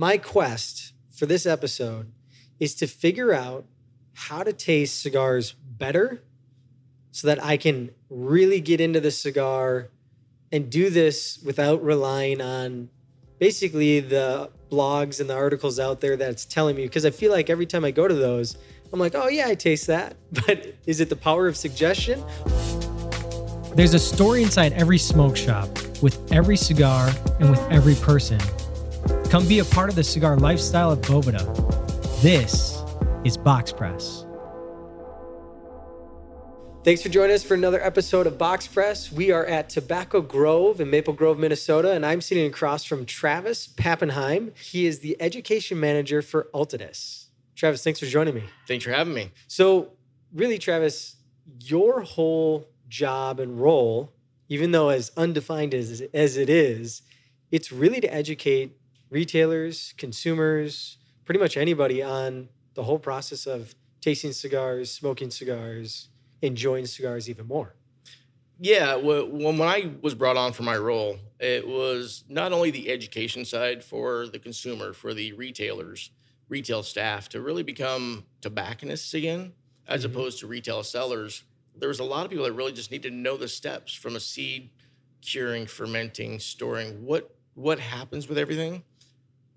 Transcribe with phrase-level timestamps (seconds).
[0.00, 2.10] my quest for this episode
[2.58, 3.66] is to figure out
[4.14, 6.22] how to taste cigars better
[7.10, 9.90] so that I can really get into the cigar
[10.50, 12.88] and do this without relying on
[13.38, 17.50] basically the blogs and the articles out there that's telling me because I feel like
[17.50, 18.56] every time I go to those,
[18.94, 20.16] I'm like, oh yeah, I taste that.
[20.46, 22.24] But is it the power of suggestion?
[23.74, 25.68] There's a story inside every smoke shop,
[26.02, 28.40] with every cigar, and with every person.
[29.30, 31.40] Come be a part of the cigar lifestyle of Boveda.
[32.20, 32.82] This
[33.24, 34.26] is Box Press.
[36.82, 39.12] Thanks for joining us for another episode of Box Press.
[39.12, 43.68] We are at Tobacco Grove in Maple Grove, Minnesota, and I'm sitting across from Travis
[43.68, 44.52] Pappenheim.
[44.58, 47.26] He is the education manager for Altadis.
[47.54, 48.42] Travis, thanks for joining me.
[48.66, 49.30] Thanks for having me.
[49.46, 49.92] So,
[50.34, 51.14] really, Travis,
[51.60, 54.12] your whole job and role,
[54.48, 57.02] even though as undefined as, as it is,
[57.52, 58.79] it's really to educate
[59.10, 66.08] retailers, consumers, pretty much anybody on the whole process of tasting cigars, smoking cigars,
[66.40, 67.74] enjoying cigars even more.
[68.62, 72.90] Yeah, well, when I was brought on for my role, it was not only the
[72.90, 76.10] education side for the consumer, for the retailers,
[76.48, 79.54] retail staff to really become tobacconists again,
[79.88, 80.12] as mm-hmm.
[80.12, 81.44] opposed to retail sellers.
[81.74, 84.14] There was a lot of people that really just needed to know the steps from
[84.14, 84.70] a seed,
[85.22, 88.82] curing, fermenting, storing, what what happens with everything.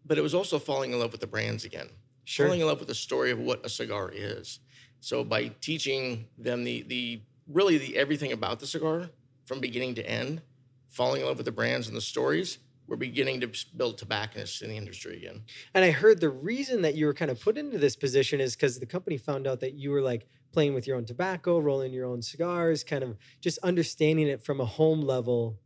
[0.05, 1.89] But it was also falling in love with the brands again,
[2.25, 2.47] sure.
[2.47, 4.59] falling in love with the story of what a cigar is.
[4.99, 9.09] So by teaching them the the really the everything about the cigar
[9.45, 10.41] from beginning to end,
[10.89, 14.69] falling in love with the brands and the stories, we're beginning to build tobacconists in
[14.69, 15.43] the industry again.
[15.73, 18.55] And I heard the reason that you were kind of put into this position is
[18.55, 21.91] because the company found out that you were like playing with your own tobacco, rolling
[21.91, 25.57] your own cigars, kind of just understanding it from a home level.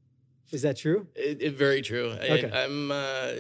[0.52, 1.08] Is that true?
[1.14, 2.12] It, it very true.
[2.12, 2.50] Okay.
[2.50, 3.32] I, am uh,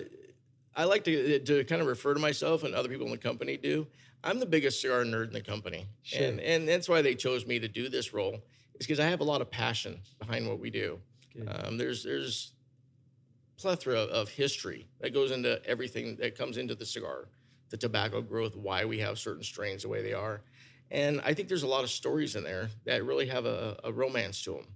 [0.77, 3.57] I like to to kind of refer to myself and other people in the company
[3.57, 3.87] do.
[4.23, 6.23] I'm the biggest cigar nerd in the company, sure.
[6.23, 8.35] and and that's why they chose me to do this role.
[8.79, 10.99] Is because I have a lot of passion behind what we do.
[11.47, 12.51] Um, there's there's
[13.57, 17.27] plethora of history that goes into everything that comes into the cigar,
[17.69, 20.41] the tobacco growth, why we have certain strains the way they are,
[20.91, 23.91] and I think there's a lot of stories in there that really have a, a
[23.91, 24.67] romance to them.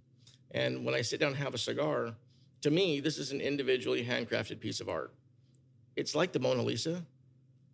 [0.52, 2.16] And when I sit down and have a cigar,
[2.62, 5.14] to me, this is an individually handcrafted piece of art.
[5.96, 7.04] It's like the Mona Lisa,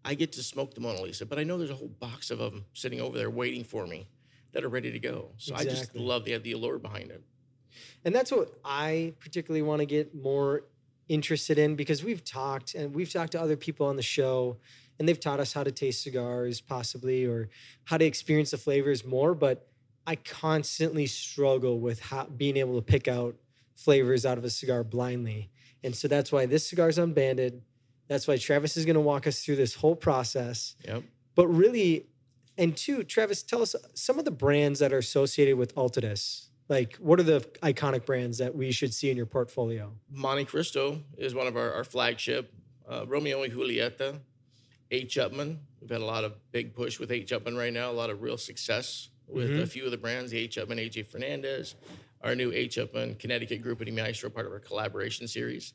[0.04, 2.40] I get to smoke the Mona Lisa, but I know there's a whole box of
[2.40, 4.08] them sitting over there waiting for me
[4.54, 5.30] that are ready to go.
[5.38, 5.70] So exactly.
[5.70, 7.22] I just love the the allure behind it.
[8.06, 10.64] And that's what I particularly want to get more
[11.10, 14.58] interested in because we've talked and we've talked to other people on the show
[15.00, 17.50] and they've taught us how to taste cigars possibly or
[17.86, 19.68] how to experience the flavors more but
[20.08, 23.36] I constantly struggle with how, being able to pick out
[23.76, 25.50] flavors out of a cigar blindly.
[25.84, 27.62] And so that's why this cigar is unbanded.
[28.08, 30.76] That's why Travis is going to walk us through this whole process.
[30.86, 31.04] Yep.
[31.36, 32.08] But really,
[32.58, 36.48] and two, Travis, tell us some of the brands that are associated with Altadis.
[36.70, 39.94] Like, what are the iconic brands that we should see in your portfolio?
[40.14, 42.54] Montecristo is one of our, our flagship.
[42.90, 44.20] Uh, Romeo and Julieta,
[44.92, 45.16] H.
[45.18, 45.58] Upmann.
[45.82, 47.32] We've had a lot of big push with H.
[47.32, 49.64] Upmann right now, a lot of real success with mm-hmm.
[49.64, 50.56] a few of the brands, the H.
[50.56, 51.76] Upmann, AJ Fernandez,
[52.22, 52.78] our new H.
[52.78, 55.74] Upmann Connecticut Grupo de Maestro, part of our collaboration series.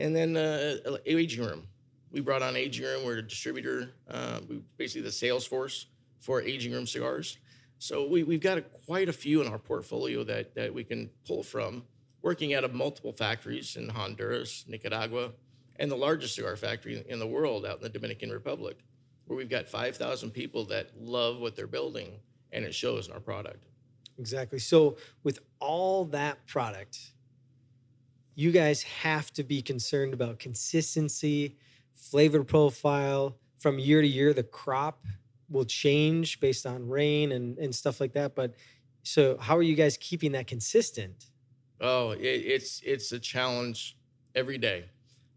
[0.00, 1.66] And then uh, Aging Room.
[2.10, 3.04] We brought on Aging Room.
[3.04, 3.90] We're a distributor.
[4.08, 5.86] Uh, we basically the sales force
[6.20, 7.36] for Aging Room cigars.
[7.78, 11.10] So we, we've got a, quite a few in our portfolio that, that we can
[11.26, 11.84] pull from,
[12.22, 15.32] working out of multiple factories in Honduras, Nicaragua,
[15.76, 18.78] and the largest cigar factory in the world out in the Dominican Republic,
[19.26, 22.20] where we've got 5,000 people that love what they're building,
[22.52, 23.64] and it shows in our product.
[24.18, 24.58] Exactly.
[24.58, 27.12] So with all that product,
[28.40, 31.58] you guys have to be concerned about consistency,
[31.92, 34.32] flavor profile from year to year.
[34.32, 35.04] The crop
[35.50, 38.34] will change based on rain and, and stuff like that.
[38.34, 38.54] But
[39.02, 41.26] so, how are you guys keeping that consistent?
[41.82, 43.98] Oh, it, it's it's a challenge
[44.34, 44.86] every day.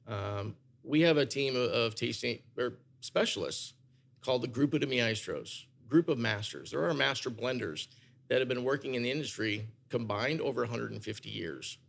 [0.08, 3.74] Um, we have a team of, of tasting or specialists
[4.22, 6.72] called the Grupo de Maestros, group of masters.
[6.72, 7.88] There are master blenders
[8.30, 11.80] that have been working in the industry combined over 150 years.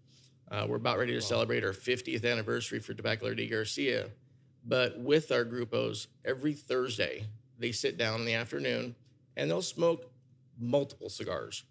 [0.50, 1.24] Uh, we're about ready to wow.
[1.24, 4.10] celebrate our 50th anniversary for Tabacalera de Garcia.
[4.64, 7.26] But with our grupos, every Thursday,
[7.58, 8.94] they sit down in the afternoon
[9.36, 10.10] and they'll smoke
[10.58, 11.64] multiple cigars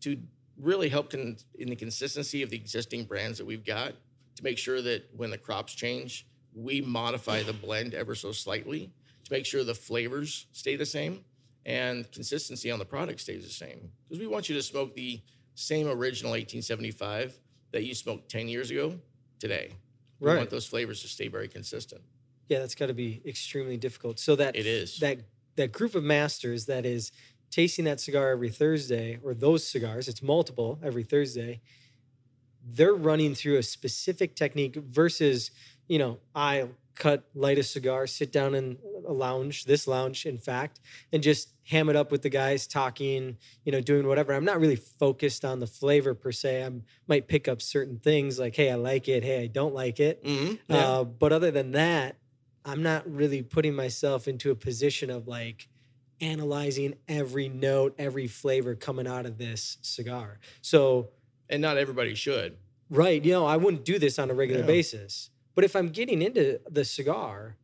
[0.00, 0.18] to
[0.58, 3.94] really help con- in the consistency of the existing brands that we've got
[4.36, 8.90] to make sure that when the crops change, we modify the blend ever so slightly
[9.24, 11.24] to make sure the flavors stay the same
[11.66, 13.90] and consistency on the product stays the same.
[14.08, 15.20] Because we want you to smoke the
[15.54, 17.38] same original 1875
[17.72, 18.98] that you smoked 10 years ago
[19.38, 19.72] today.
[20.18, 20.38] We right.
[20.38, 22.02] want those flavors to stay very consistent.
[22.48, 24.18] Yeah, that's got to be extremely difficult.
[24.18, 24.98] So that It is.
[24.98, 25.18] that
[25.56, 27.12] that group of masters that is
[27.50, 31.60] tasting that cigar every Thursday, or those cigars, it's multiple every Thursday.
[32.64, 35.50] They're running through a specific technique versus,
[35.88, 40.38] you know, I cut, light a cigar, sit down in a lounge, this lounge, in
[40.38, 40.80] fact,
[41.12, 44.32] and just ham it up with the guys, talking, you know, doing whatever.
[44.32, 46.64] I'm not really focused on the flavor per se.
[46.64, 46.70] I
[47.06, 49.22] might pick up certain things like, hey, I like it.
[49.24, 50.22] Hey, I don't like it.
[50.24, 50.58] Mhm.
[50.68, 52.16] Uh, but other than that,
[52.64, 55.68] I'm not really putting myself into a position of like
[56.20, 60.38] analyzing every note, every flavor coming out of this cigar.
[60.60, 61.10] So,
[61.48, 62.56] and not everybody should.
[62.92, 64.66] right, you know, I wouldn't do this on a regular Yeah.
[64.66, 65.30] basis.
[65.54, 67.56] But if I'm getting into the cigar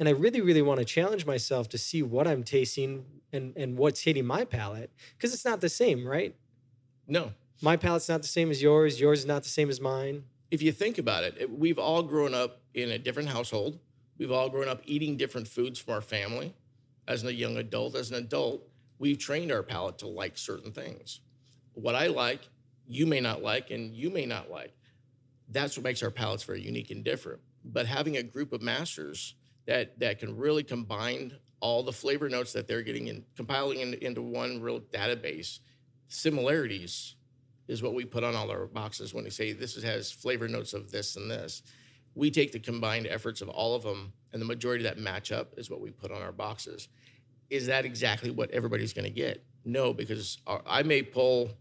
[0.00, 3.04] and I really, really want to challenge myself to see what I'm tasting
[3.34, 6.34] and, and what's hitting my palate, because it's not the same, right?
[7.06, 7.32] No.
[7.60, 8.98] My palate's not the same as yours.
[8.98, 10.24] Yours is not the same as mine.
[10.50, 13.78] If you think about it, it- we've all grown up in a different household.
[14.16, 16.54] We've all grown up eating different foods from our family.
[17.06, 18.66] As a young adult, as an adult,
[18.98, 21.20] we've trained our palate to like certain things.
[21.74, 22.48] What I like,
[22.86, 24.74] you may not like, and you may not like.
[25.48, 27.40] That's what makes our palates very unique and different.
[27.64, 29.34] But having a group of masters
[29.70, 33.94] that that can really combine all the flavor notes that they're getting and compiling in,
[33.94, 35.60] into one real database,
[36.08, 37.14] similarities
[37.68, 40.48] is what we put on all our boxes when we say this is, has flavor
[40.48, 41.62] notes of this and this.
[42.16, 45.30] We take the combined efforts of all of them, and the majority of that match
[45.30, 46.88] up is what we put on our boxes.
[47.48, 49.44] Is that exactly what everybody's going to get?
[49.64, 51.52] No, because our, I may pull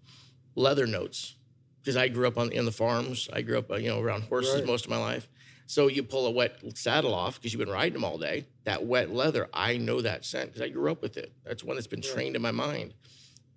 [0.55, 1.35] leather notes
[1.81, 3.29] because I grew up on in the farms.
[3.31, 4.65] I grew up, uh, you know, around horses Right.
[4.65, 5.29] most of my life.
[5.69, 8.47] So you pull a wet saddle off because you've been riding them all day.
[8.63, 11.31] That wet leather, I know that scent because I grew up with it.
[11.45, 12.09] That's one that's been Right.
[12.09, 12.95] trained in my mind.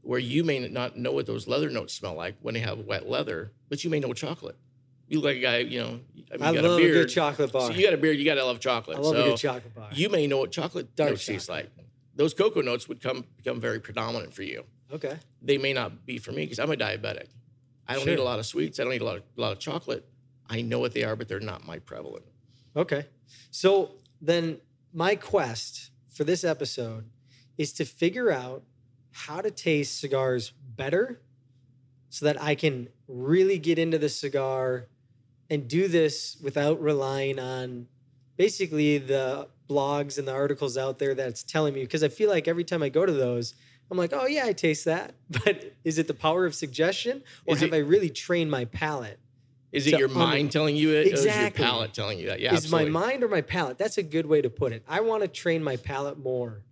[0.03, 3.09] Where you may not know what those leather notes smell like when they have wet
[3.09, 4.57] leather, but you may know chocolate.
[5.09, 6.01] You look like a guy, you know.
[6.31, 7.69] I, mean, I you got love a a good chocolate bar.
[7.71, 8.99] So you got a beard, you got to love chocolate.
[8.99, 9.89] I love so a good chocolate bar.
[9.93, 11.71] You may know what chocolate Dark notes taste like.
[12.15, 14.65] Those cocoa notes would come become very predominant for you.
[14.93, 15.17] okay.
[15.41, 17.29] They may not be for me because I'm a diabetic.
[17.89, 18.13] I don't Sure.
[18.13, 18.79] eat a lot of sweets.
[18.79, 20.07] I don't eat a lot of, a lot of chocolate.
[20.53, 22.25] I know what they are, but they're not my prevalent.
[22.77, 23.07] Okay.
[23.51, 24.59] So then
[24.93, 27.07] my quest for this episode
[27.57, 28.63] is to figure out
[29.13, 31.21] how to taste cigars better
[32.11, 34.89] so that I can really get into the cigar
[35.49, 37.87] and do this without relying on
[38.37, 42.47] basically the blogs and the articles out there that's telling me because I feel like
[42.47, 43.55] every time I go to those
[43.91, 45.15] I'm like, "Oh yeah, I taste that."
[45.45, 48.65] But is it the power of suggestion or Is have it- I really trained my
[48.65, 49.19] palate?
[49.73, 52.27] Is it So, your um, mind telling you it, or is your palate telling you
[52.27, 52.41] that?
[52.41, 52.91] Yeah, is absolutely.
[52.91, 53.79] my mind or my palate?
[53.79, 54.85] That's a good way to put it.
[54.87, 56.63] I want to train my palate more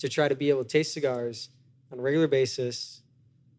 [0.00, 1.50] to try to be able to taste cigars
[1.92, 3.02] on a regular basis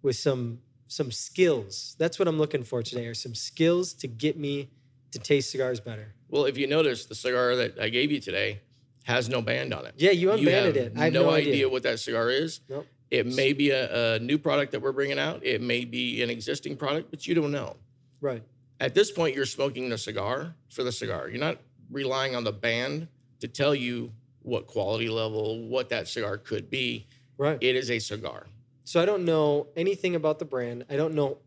[0.02, 1.96] with some some skills.
[2.00, 3.06] That's what I'm looking for today.
[3.08, 4.70] Are some skills to get me
[5.12, 6.14] to taste cigars better.
[6.30, 8.62] Well, if you notice, the cigar that I gave you today
[9.04, 9.96] has no band on it.
[9.98, 10.94] Yeah, you You unbanded have it.
[10.98, 11.68] I have no, no, idea.
[11.70, 12.62] what that cigar is.
[12.70, 12.86] Nope.
[13.10, 15.44] It may be a, a new product that we're bringing out.
[15.44, 17.76] It may be an existing product, but you don't know.
[18.22, 18.44] Right.
[18.80, 21.30] At this point, you're smoking the cigar for the cigar.
[21.30, 21.58] You're not
[21.92, 23.08] relying on the band
[23.42, 24.12] to tell you
[24.42, 27.08] what quality level, what that cigar could be.
[27.38, 27.58] Right.
[27.62, 28.48] It is a cigar.
[28.86, 30.86] So I don't know anything about the brand.
[30.90, 31.40] I don't know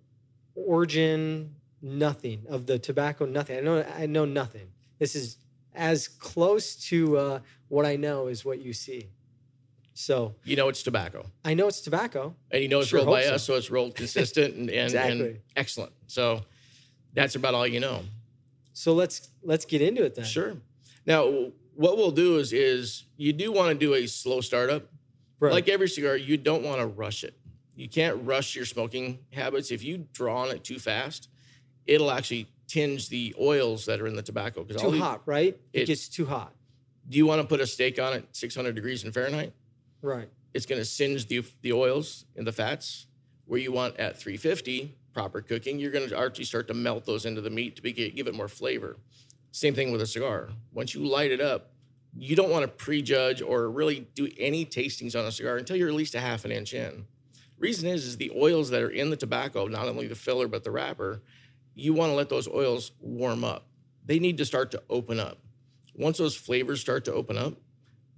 [0.54, 3.58] origin, nothing of the tobacco, nothing.
[3.58, 4.68] I know I know nothing.
[4.98, 5.38] This is
[5.74, 7.38] as close to uh,
[7.68, 9.08] what I know as what you see.
[9.94, 11.30] So You know it's tobacco.
[11.44, 12.34] I know it's tobacco.
[12.50, 13.34] And you know it's Sure rolled by so.
[13.34, 15.92] us, so it's rolled consistent and, and, and excellent.
[16.06, 16.42] So
[17.12, 18.02] that's about all you know.
[18.72, 20.24] So let's let's get into it then.
[20.24, 20.56] Sure.
[21.06, 24.88] Now, what we'll do is is you do want to do a slow startup.
[25.40, 25.52] Right.
[25.52, 27.34] Like every cigar, you don't want to rush it.
[27.74, 29.70] You can't rush your smoking habits.
[29.70, 31.28] If you draw on it too fast,
[31.86, 34.62] it'll actually tinge the oils that are in the tobacco.
[34.64, 35.58] Too hot, right?
[35.72, 36.54] It, it- gets too hot.
[37.08, 39.52] Do you want to put a steak on it 600 degrees in Fahrenheit?
[40.02, 40.28] Right.
[40.54, 43.06] It's going to singe the the oils and the fats.
[43.46, 47.26] Where you want at 350 proper cooking, you're going to actually start to melt those
[47.26, 48.96] into the meat to be, give it more flavor.
[49.50, 50.50] Same thing with a cigar.
[50.72, 51.70] Once you light it up,
[52.16, 55.88] you don't want to prejudge or really do any tastings on a cigar until you're
[55.88, 57.06] at least a half an inch in.
[57.58, 60.64] Reason is, is the oils that are in the tobacco, not only the filler but
[60.64, 61.22] the wrapper,
[61.74, 63.66] you want to let those oils warm up.
[64.04, 65.38] They need to start to open up.
[65.94, 67.54] Once those flavors start to open up,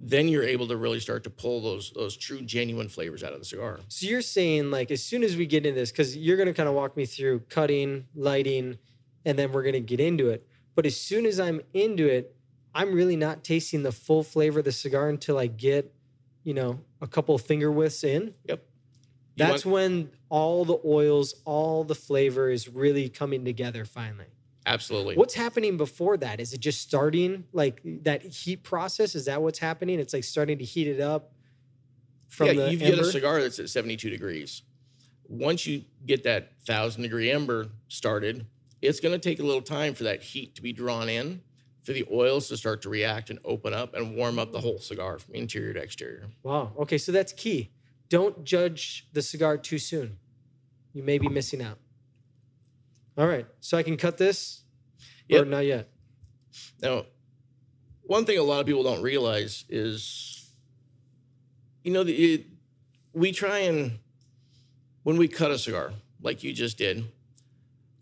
[0.01, 3.39] then you're able to really start to pull those those true genuine flavors out of
[3.39, 3.81] the cigar.
[3.89, 6.69] So you're saying like as soon as we get into this, because you're gonna kind
[6.69, 8.79] of walk me through cutting, lighting,
[9.25, 10.47] and then we're gonna get into it.
[10.75, 12.35] But as soon as I'm into it,
[12.75, 15.95] I'm really not tasting the full flavor of the cigar until I get,
[16.43, 18.35] you know, a couple finger whiffs in.
[18.47, 18.65] Yep.
[19.37, 24.27] You That's want- when all the oils, all the flavor is really coming together finally.
[24.67, 25.17] Absolutely.
[25.17, 26.41] What's happening before that?
[26.41, 29.15] Is it just starting like that heat process?
[29.15, 30.01] Is that what's happening?
[30.01, 31.33] It's like starting to heat it up
[32.29, 32.97] from yeah, the you've ember?
[32.97, 34.63] got a cigar that's at 72 degrees.
[35.29, 38.47] Once you get that thousand degree ember started,
[38.81, 41.43] it's going to take a little time for that heat to be drawn in,
[41.83, 44.79] for the oils to start to react and open up and warm up the whole
[44.79, 46.29] cigar from interior to exterior.
[46.43, 46.73] Wow.
[46.79, 47.71] Okay, so that's key.
[48.09, 50.19] Don't judge the cigar too soon.
[50.93, 51.79] You may be missing out.
[53.17, 54.63] All right, so I can cut this,
[55.43, 55.89] or not yet.
[56.83, 57.07] Now,
[58.03, 60.51] one thing a lot of people don't realize is,
[61.83, 62.47] you know, the, it,
[63.13, 63.99] we try and,
[65.05, 67.05] when we cut a cigar, like you just did,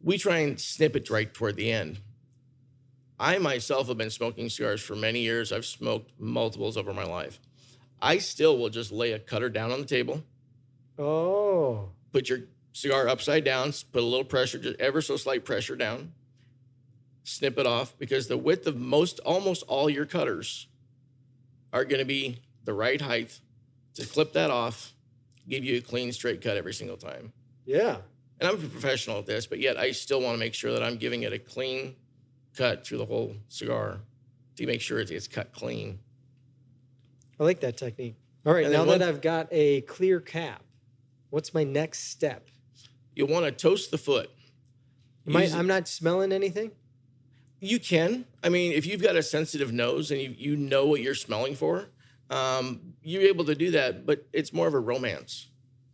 [0.02, 2.00] we try and snip it right toward the end.
[3.20, 5.52] I myself have been smoking cigars for many years.
[5.52, 7.38] I've smoked multiples over my life.
[8.00, 10.24] I still will just lay a cutter down on the table,
[10.98, 12.40] Oh, put your
[12.72, 16.12] cigar upside down, put a little pressure, just ever so slight pressure down,
[17.24, 20.66] snip it off because the width of most, almost all your cutters
[21.72, 23.40] are going to be the right height
[23.94, 24.92] to clip that off,
[25.48, 27.32] give you a clean, straight cut every single time.
[27.64, 27.98] yeah.
[28.40, 30.82] And I'm a professional at this, but yet I still want to make sure that
[30.82, 31.94] I'm giving it a clean
[32.56, 34.00] cut through the whole cigar
[34.56, 36.00] to make sure it's, cut clean.
[37.38, 38.16] I like that technique.
[38.44, 40.64] All right, now one- that I've got a clear cap,
[41.30, 42.48] what's my next step?
[43.14, 44.30] You want to toast the foot.
[45.32, 46.72] I, I'm not smelling anything?
[47.60, 48.24] You can.
[48.42, 51.54] I mean, if you've got a sensitive nose and you, you know what you're smelling
[51.54, 51.90] for,
[52.28, 54.04] um, you're able to do that.
[54.04, 55.48] But it's more of a romance.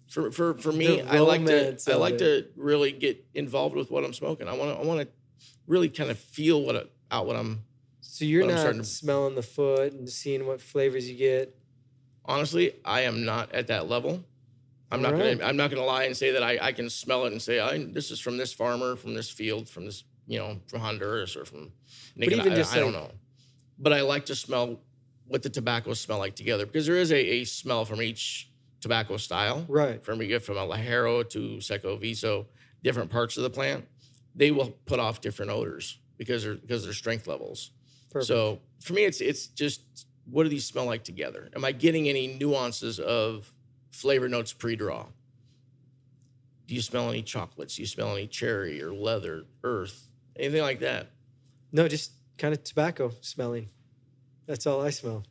[0.08, 2.18] For for for me, I like to I like it.
[2.18, 4.48] to really get involved with what I'm smoking.
[4.48, 5.08] I want to I want to
[5.66, 7.64] really kind of feel what it, out what I'm.
[8.00, 11.54] So you're not to- smelling the foot and seeing what flavors you get.
[12.24, 14.24] Honestly, I am not at that level.
[14.90, 15.38] I'm not Alright.
[15.38, 17.60] gonna I'm not gonna lie and say that I, I can smell it and say
[17.60, 21.36] I, this is from this farmer, from this field, from this you know from Honduras
[21.36, 21.72] or from.
[22.16, 22.46] Nicaragua.
[22.46, 23.10] even I, just I don't know,
[23.78, 24.80] but I like to smell
[25.26, 29.16] what the tobaccos smell like together because there is a, a smell from each tobacco
[29.16, 29.64] style.
[29.68, 30.02] Right.
[30.02, 32.46] From you get from a Ligero to Seco Viso,
[32.82, 33.86] different parts of the plant,
[34.34, 37.72] they will put off different odors because they're because they're strength levels.
[38.10, 38.28] Perfect.
[38.28, 39.82] So for me, it's it's just
[40.24, 41.50] what do these smell like together?
[41.54, 43.50] Am I getting any nuances of
[43.90, 45.06] flavor notes pre-draw?
[46.66, 47.76] Do you smell any chocolates?
[47.76, 51.10] Do you smell any cherry or leather, earth, anything like that?
[51.72, 53.68] no, just kind of tobacco smelling.
[54.46, 55.24] That's all I smell.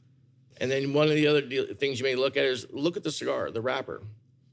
[0.59, 1.41] And then one of the other
[1.73, 4.03] things you may look at is look at the cigar, the wrapper.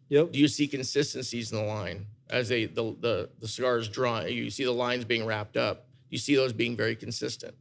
[0.09, 0.33] Yep.
[0.33, 4.29] Do you see consistencies in the line as they the the, the cigar is drawn?
[4.29, 5.87] You see the lines being wrapped up.
[6.09, 7.55] Do you see those being very consistent.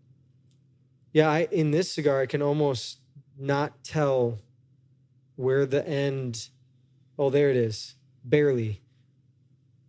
[1.14, 3.00] Yeah, I in this cigar I can almost
[3.38, 4.40] not tell
[5.36, 6.50] where the end
[7.18, 7.96] Oh, there it is.
[8.24, 8.82] Barely.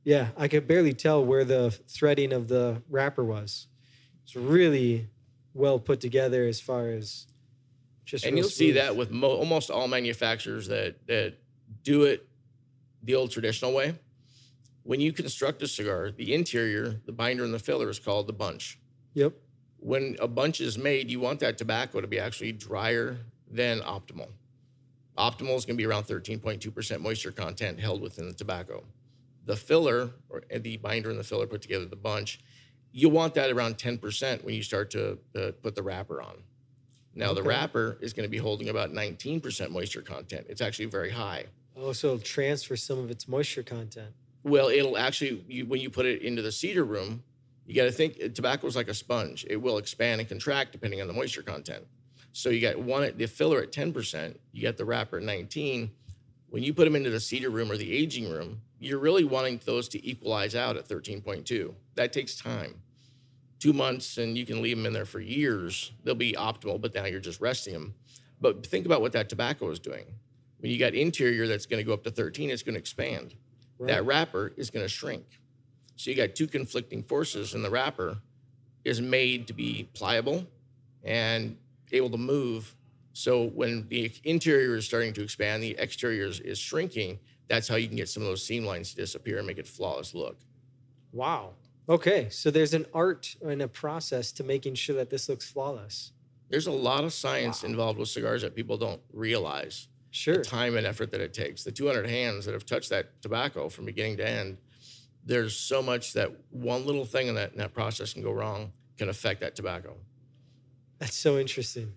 [0.04, 3.68] Yeah, I could barely tell where the threading of the wrapper was.
[4.24, 5.08] It's really
[5.54, 7.26] well put together as far as
[8.04, 11.38] just and you'll see that with mo- almost all manufacturers that that
[11.82, 12.28] do it
[13.02, 13.94] the old traditional way.
[14.82, 18.34] When you construct a cigar, the interior, the binder, and the filler is called the
[18.34, 18.78] bunch.
[19.14, 19.32] Yep.
[19.78, 23.20] When a bunch is made, you want that tobacco to be actually drier
[23.50, 24.28] than optimal.
[25.16, 28.84] Optimal is going to be around 13.2% moisture content held within the tobacco.
[29.46, 32.40] The filler, or the binder and the filler put together, the bunch,
[32.92, 36.42] you want that around 10% when you start to uh, put the wrapper on.
[37.14, 40.46] Now, the wrapper is going to be holding about 19% moisture content.
[40.48, 41.46] It's actually very high.
[41.76, 44.14] Oh, so it'll transfer some of its moisture content.
[44.42, 47.22] Well, it'll actually, you, when you put it into the cedar room,
[47.66, 49.46] you got to think tobacco is like a sponge.
[49.48, 51.84] It will expand and contract depending on the moisture content.
[52.34, 55.88] So you got one, at the filler at 10%, you got the wrapper at 19.
[56.48, 59.60] When you put them into the cedar room or the aging room, you're really wanting
[59.64, 61.72] those to equalize out at 13.2.
[61.94, 62.82] That takes time.
[63.60, 65.92] Two months, and you can leave them in there for years.
[66.02, 67.94] They'll be optimal, but now you're just resting them.
[68.40, 70.04] But think about what that tobacco is doing.
[70.58, 73.36] When you got interior that's going to go up to 13, it's going to expand
[73.78, 73.88] Right.
[73.94, 75.24] that wrapper is going to shrink.
[75.94, 78.18] So you got two conflicting forces, and the wrapper
[78.84, 80.46] is made to be pliable
[81.04, 81.56] and
[81.92, 82.74] able to move.
[83.12, 87.20] So when the interior is starting to expand, the exterior is, is shrinking.
[87.48, 89.68] That's how you can get some of those seam lines to disappear and make it
[89.68, 90.38] flawless look.
[91.12, 91.50] Wow.
[91.88, 96.12] Okay, so there's an art and a process to making sure that this looks flawless.
[96.48, 97.68] There's a lot of science Wow.
[97.70, 99.88] involved with cigars that people don't realize.
[100.10, 100.36] Sure.
[100.38, 101.64] the time and effort that it takes.
[101.64, 104.58] The 200 hands that have touched that tobacco from beginning to end,
[105.26, 108.70] there's so much that one little thing in that, in that process can go wrong
[108.96, 109.96] can affect that tobacco.
[111.04, 111.92] That's so interesting.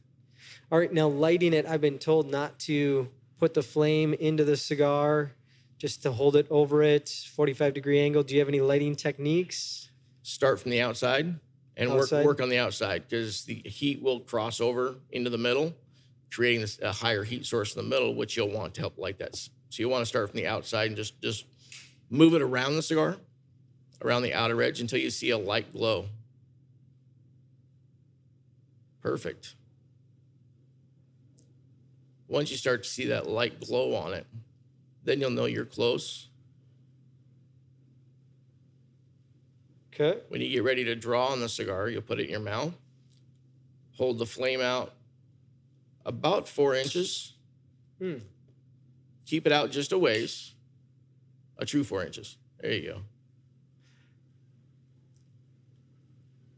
[0.69, 3.07] All right, now lighting it, I've been told not to
[3.39, 5.31] put the flame into the cigar,
[5.77, 8.21] just to hold it over it, 45 degree angle.
[8.21, 9.91] Do you have any lighting techniques?
[10.23, 11.39] start from the outside
[11.77, 12.17] and Outside?
[12.17, 15.73] work work on the outside because the heat will cross over into the middle,
[16.29, 19.19] creating this, a higher heat source in the middle, which you'll want to help light
[19.19, 19.37] that.
[19.37, 21.45] So you want to start from the outside and just just
[22.09, 23.15] move it around the cigar,
[24.01, 26.07] around the outer edge until you see a light glow.
[29.01, 29.55] Perfect.
[32.27, 34.25] Once you start to see that light glow on it,
[35.03, 36.27] then you'll know you're close.
[39.93, 40.19] Okay.
[40.29, 42.73] When you get ready to draw on the cigar, you'll put it in your mouth,
[43.93, 44.93] hold the flame out
[46.05, 47.33] about four inches,
[47.99, 48.17] Hmm.
[49.25, 50.53] keep it out just a ways,
[51.57, 52.37] a true four inches.
[52.59, 53.01] There you go.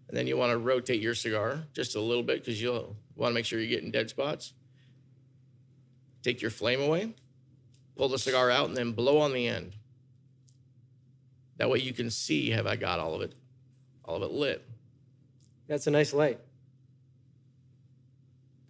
[0.09, 3.29] And then you want to rotate your cigar just a little bit because you'll want
[3.29, 4.53] to make sure you're getting dead spots.
[6.23, 7.13] Take your flame away,
[7.95, 9.73] pull the cigar out, and then blow on the end.
[11.57, 13.33] That way you can see have I got all of it,
[14.03, 14.67] all of it lit.
[15.67, 16.39] That's a nice light.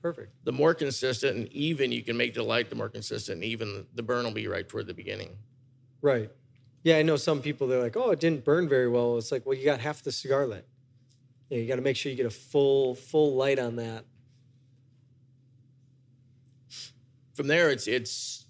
[0.02, 0.34] Perfect.
[0.44, 3.86] The more consistent and even you can make the light, the more consistent and even
[3.96, 5.38] the burn will be right toward the beginning.
[6.02, 6.30] Right.
[6.84, 9.46] Yeah, I know some people they're like, "Oh, it didn't burn very well." It's like,
[9.46, 10.66] well, you got half the cigar lit.
[11.50, 14.06] Yeah, you got to make sure you get a full full light on that.
[17.34, 18.46] From there, it's it's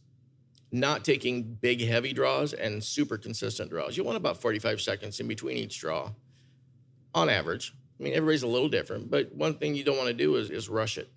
[0.72, 3.98] not taking big heavy draws and super consistent draws.
[3.98, 6.12] You want about 45 seconds in between each draw,
[7.16, 7.74] on average.
[8.00, 10.50] I mean, everybody's a little different, but one thing you don't want to do is,
[10.50, 11.10] is rush it.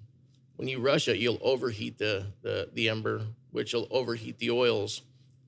[0.57, 5.03] When you rush it, you'll overheat the, the the ember, which will overheat the oils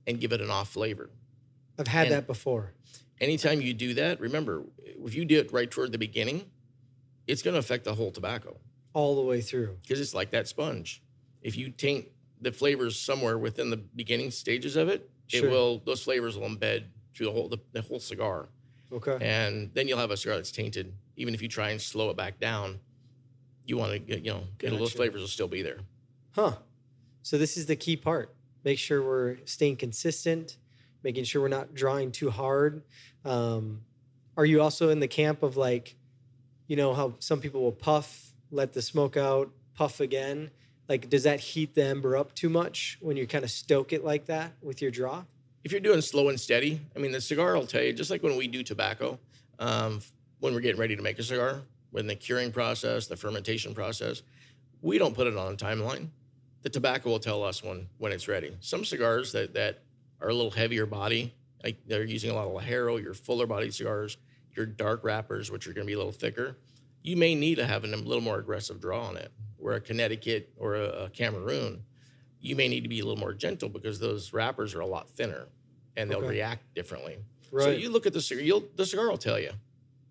[0.06, 1.10] and give it an off flavor.
[1.78, 2.72] I've had And- that before.
[3.24, 6.44] Anytime you do that, remember, if you do it right toward the beginning,
[7.26, 8.56] it's going to affect the whole tobacco
[8.92, 9.76] all the way through.
[9.82, 11.02] because it's like that sponge.
[11.42, 12.08] If you taint
[12.40, 15.46] the flavors somewhere within the beginning stages of it, Sure.
[15.46, 18.48] it will those flavors will embed through the whole the, the whole cigar,
[18.92, 19.16] Okay.
[19.20, 20.92] and then you'll have a cigar that's tainted.
[21.16, 22.78] Even if you try and slow it back down,
[23.66, 25.78] you want to get you know it'll- those flavors will still be there.
[26.32, 26.58] Huh.
[27.22, 28.34] So this is the key part.
[28.64, 30.58] Make sure we're staying consistent,
[31.04, 32.82] making sure we're not drawing too hard.
[33.24, 33.82] Um,
[34.36, 35.94] are you also in the camp of like,
[36.66, 40.50] you know, how some people will puff, let the smoke out, puff again?
[40.88, 44.04] Like, does that heat the ember up too much when you kind of stoke it
[44.04, 45.22] like that with your draw?
[45.64, 48.22] if you're doing slow and steady, I mean, the cigar will tell you, just like
[48.22, 49.18] when we do tobacco,
[49.58, 50.00] um,
[50.40, 54.22] when we're getting ready to make a cigar, when the curing process, the fermentation process,
[54.82, 56.08] we don't put it on a timeline.
[56.62, 58.56] The tobacco will tell us when when it's ready.
[58.60, 59.82] Some cigars that that
[60.20, 63.70] are a little heavier body, like they're using a lot of Ligero, your fuller body
[63.70, 64.16] cigars,
[64.56, 66.56] your dark wrappers, which are going to be a little thicker,
[67.02, 69.30] you may need to have a little more aggressive draw on it.
[69.58, 71.84] Where a Connecticut or a, a Cameroon,
[72.40, 75.08] you may need to be a little more gentle because those wrappers are a lot
[75.10, 75.46] thinner
[75.96, 76.28] and they'll Okay.
[76.28, 77.16] react differently.
[77.50, 79.50] So you look at the cigar, you'll, the cigar will tell you.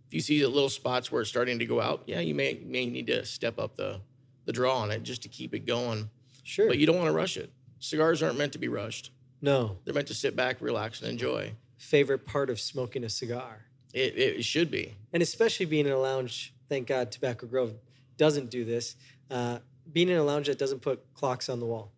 [0.08, 2.62] If you see the little spots where it's starting to go out, yeah, you may
[2.66, 4.00] may need to step up the
[4.46, 6.10] the draw on it just to keep it going.
[6.44, 6.68] Sure.
[6.68, 7.52] But you don't want to rush it.
[7.80, 9.12] Cigars aren't meant to be rushed.
[9.44, 9.78] No.
[9.86, 11.54] They're meant to sit back, relax, and enjoy.
[11.78, 13.66] Favorite part of smoking a cigar.
[13.94, 14.96] It, it should be.
[15.14, 17.76] and especially being in a lounge thank god tobacco grove
[18.18, 18.96] doesn't do this
[19.30, 19.60] uh,
[19.92, 21.92] being in a lounge that doesn't put clocks on the wall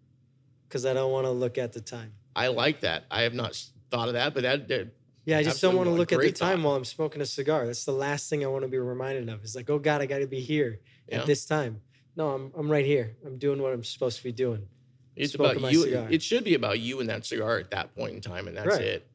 [0.67, 3.05] because i don't want to look at the time I like that.
[3.09, 3.55] I have not
[3.89, 6.31] thought of that, but that, that yeah i just don't want to look at the
[6.33, 6.65] time thought.
[6.67, 9.41] while i'm smoking a cigar that's the last thing i want to be reminded of
[9.45, 11.19] is like oh god i got to be here Yeah.
[11.21, 11.79] at this time
[12.17, 14.67] no I'm, I'm right here i'm doing what i'm supposed to be doing
[15.15, 15.83] It's about you.
[15.83, 16.07] cigar.
[16.09, 18.67] It should be about you and that cigar at that point in time, and that's
[18.67, 18.81] Right.
[18.81, 19.07] it.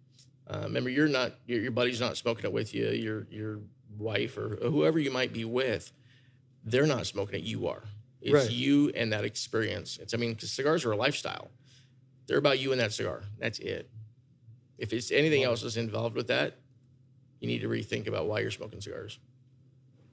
[0.46, 2.88] Uh, remember, you're not your, your buddy's not smoking it with you.
[2.90, 3.60] Your your
[3.98, 5.92] wife or whoever you might be with,
[6.64, 7.44] they're not smoking it.
[7.44, 7.84] You are.
[8.20, 8.50] It's Right.
[8.50, 9.98] you and that experience.
[9.98, 11.50] It's I mean, because cigars are a lifestyle.
[12.26, 13.22] They're about you and that cigar.
[13.38, 13.90] That's it.
[14.78, 16.56] If it's anything else that's involved with that,
[17.40, 19.18] you need to rethink about why you're smoking cigars.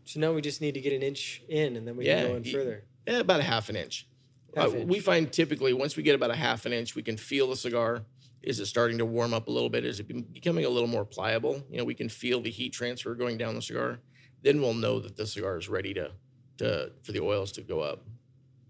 [0.05, 2.31] so now we just need to get an inch in and then we Yeah, can
[2.31, 4.07] go in further Yeah, about a half an inch.
[4.55, 4.69] Uh.
[4.85, 7.55] We find typically once we get about a half an inch, we can feel the
[7.55, 8.03] cigar.
[8.41, 9.83] Is it starting to warm up a little bit?
[9.83, 11.63] Is it becoming a little more pliable?
[11.69, 13.99] You know, we can feel the heat transfer going down the cigar.
[14.43, 16.11] Then we'll know that the cigar is ready to,
[16.59, 18.03] to for the oils to go up.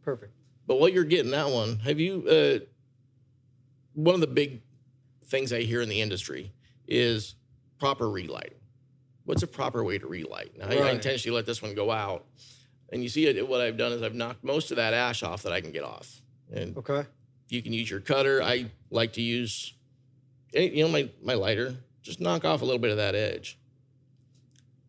[0.01, 0.33] perfect
[0.65, 2.27] But while you're getting that one, have you?
[2.27, 2.65] Uh,
[3.93, 4.61] one of the big
[5.25, 6.53] things I hear in the industry
[6.87, 7.35] is
[7.79, 8.53] proper relighting.
[9.25, 10.57] What's a proper way to relight?
[10.57, 12.25] Now, I- I intentionally let this one go out,
[12.91, 13.47] and you see it.
[13.47, 15.84] What I've done is I've knocked most of that ash off that I can get
[15.84, 16.21] off,
[16.52, 17.06] and okay
[17.50, 18.41] you can use your cutter.
[18.41, 19.73] I like to use,
[20.54, 21.78] you know, my my lighter.
[22.02, 23.58] Just knock off a little bit of that edge.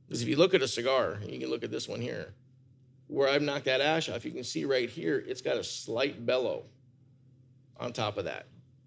[0.07, 2.33] Because if you look at a cigar, you can look at this one here,
[3.09, 4.25] where I've knocked that ash off.
[4.25, 6.65] You can see right here, it's got a slight bellow
[7.79, 8.47] on top of that.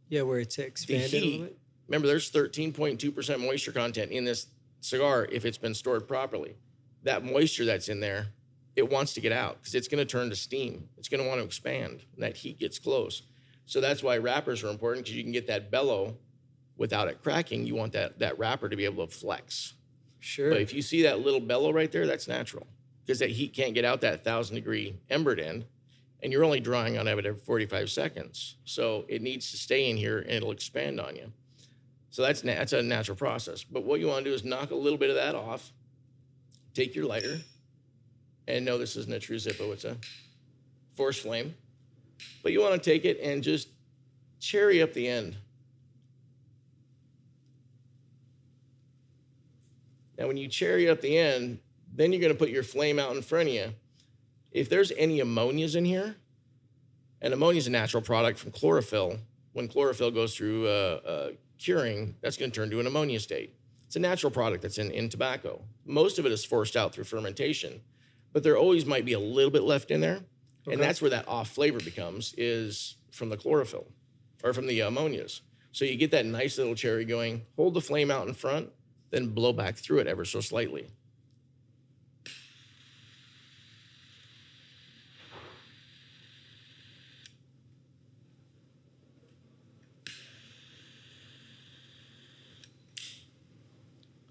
[0.09, 1.43] yeah where it's The expanded a little heat.
[1.43, 4.47] bit Remember, there's 13.2% moisture content in this
[4.79, 6.55] cigar if it's been stored properly.
[7.03, 8.27] That moisture that's in there,
[8.75, 10.87] it wants to get out because it's going to turn to steam.
[10.97, 13.23] It's going to want to expand, and that heat gets close.
[13.65, 16.15] So that's why wrappers are important because you can get that bellow
[16.77, 17.65] without it cracking.
[17.65, 19.73] You want that that wrapper to be able to flex.
[20.19, 20.49] Sure.
[20.49, 22.67] But if you see that little bellow right there, that's natural
[23.05, 25.65] because that heat can't get out that thousand degree embered end,
[26.21, 28.55] and you're only drawing on it every 45 seconds.
[28.63, 31.31] So it needs to stay in here and it'll expand on you.
[32.11, 33.63] So that's na- that's a natural process.
[33.63, 35.71] But what you want to do is knock a little bit of that off.
[36.73, 37.39] Take your lighter,
[38.47, 39.97] and no, this isn't a true Zippo; it's a
[40.95, 41.55] force flame.
[42.43, 43.69] But you want to take it and just
[44.39, 45.37] cherry up the end.
[50.17, 51.59] Now, when you cherry up the end,
[51.91, 53.73] then you're going to put your flame out in front of you.
[54.51, 56.15] If there's any ammonias in here,
[57.21, 59.17] and ammonia is a natural product from chlorophyll.
[59.53, 63.55] When chlorophyll goes through uh, uh, curing, that's going to turn to an ammonia state.
[63.85, 65.61] It's a natural product that's in, in tobacco.
[65.85, 67.81] Most of it is forced out through fermentation,
[68.33, 70.21] but there always might be a little bit left in there.
[70.67, 70.73] Okay.
[70.73, 73.87] And that's where that off flavor becomes is from the chlorophyll
[74.43, 75.41] or from the ammonias.
[75.71, 78.69] So you get that nice little cherry going, hold the flame out in front,
[79.09, 80.87] then blow back through it ever so slightly.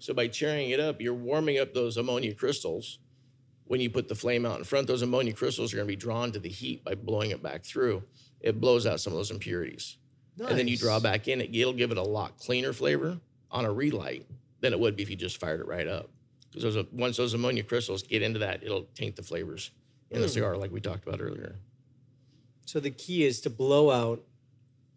[0.01, 2.97] So by cherrying it up, you're warming up those ammonia crystals.
[3.71, 5.95] When you put the flame out in front, those ammonia crystals are going to be
[5.95, 8.03] drawn to the heat by blowing it back through.
[8.41, 9.95] It blows out some of those impurities.
[10.45, 13.63] And then you draw back in it, it'll give it a lot cleaner flavor on
[13.63, 14.25] a relight
[14.59, 16.09] than it would be if you just fired it right up.
[16.51, 19.71] Because those, once those ammonia crystals get into that, it'll taint the flavors
[20.09, 20.33] in the Hmm.
[20.33, 21.55] cigar, like we talked about earlier.
[22.65, 24.21] So the key is to blow out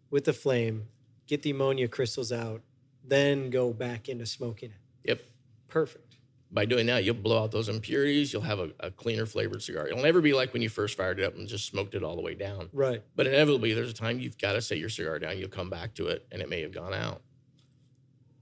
[0.09, 0.89] with the flame,
[1.27, 2.61] get the ammonia crystals out,
[3.01, 5.07] then go back into smoking it.
[5.07, 5.21] Yep.
[5.69, 6.14] Perfect.
[6.51, 8.31] By doing that, you'll blow out those impurities.
[8.31, 9.87] You'll have a, a cleaner flavored cigar.
[9.87, 12.15] It'll never be like when you first fired it up and just smoked it all
[12.15, 12.69] the way down.
[12.71, 13.01] Right.
[13.15, 15.37] But inevitably, there's a time you've got to set your cigar down.
[15.37, 17.21] You'll come back to it, and it may have gone out.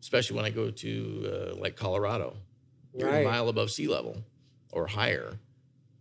[0.02, 2.36] Especially when I go to uh, like Colorado,
[2.94, 3.26] you're Right.
[3.26, 4.18] a mile above sea level
[4.72, 5.40] or higher.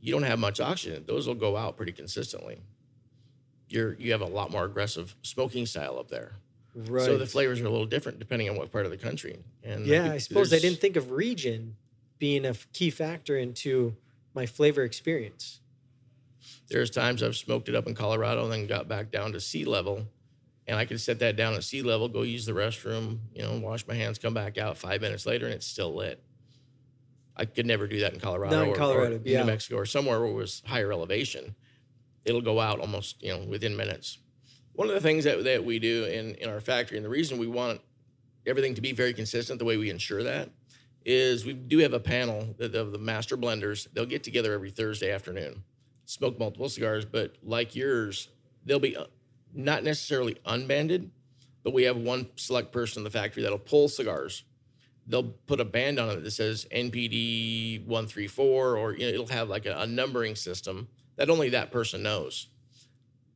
[0.00, 1.04] You don't have much oxygen.
[1.06, 2.58] Those will go out pretty consistently.
[3.68, 6.32] You're you have a lot more aggressive smoking style up there.
[6.74, 7.04] Right.
[7.04, 9.38] So the flavors are a little different depending on what part of the country.
[9.62, 11.76] And yeah, think I suppose I didn't think of region
[12.22, 13.96] being a key factor into
[14.32, 15.58] my flavor experience.
[16.68, 19.64] There's times I've smoked it up in Colorado and then got back down to sea
[19.64, 20.06] level.
[20.68, 23.58] And I could set that down at sea level, go use the restroom, you know,
[23.58, 26.22] wash my hands, come back out five minutes later, and it's still lit.
[27.36, 29.40] I could never do that in Colorado, Not in or, or Colorado, in yeah.
[29.40, 31.56] New Mexico or somewhere where it was higher elevation.
[32.24, 34.18] It'll go out almost, you know, within minutes.
[34.74, 37.38] One of the things that, that we do in, in our factory, and the reason
[37.38, 37.80] we want
[38.46, 40.50] everything to be very consistent, the way we ensure that,
[41.04, 43.88] is we do have a panel of the master blenders.
[43.92, 45.64] They'll get together every Thursday afternoon,
[46.04, 48.28] smoke multiple cigars, but like yours,
[48.64, 49.04] they'll be uh,
[49.54, 51.10] not necessarily unbanded,
[51.62, 54.44] but we have one select person in the factory that'll pull cigars.
[55.06, 59.48] They'll put a band on it that says NPD 134, or you know, it'll have
[59.48, 62.48] like a, a numbering system that only that person knows.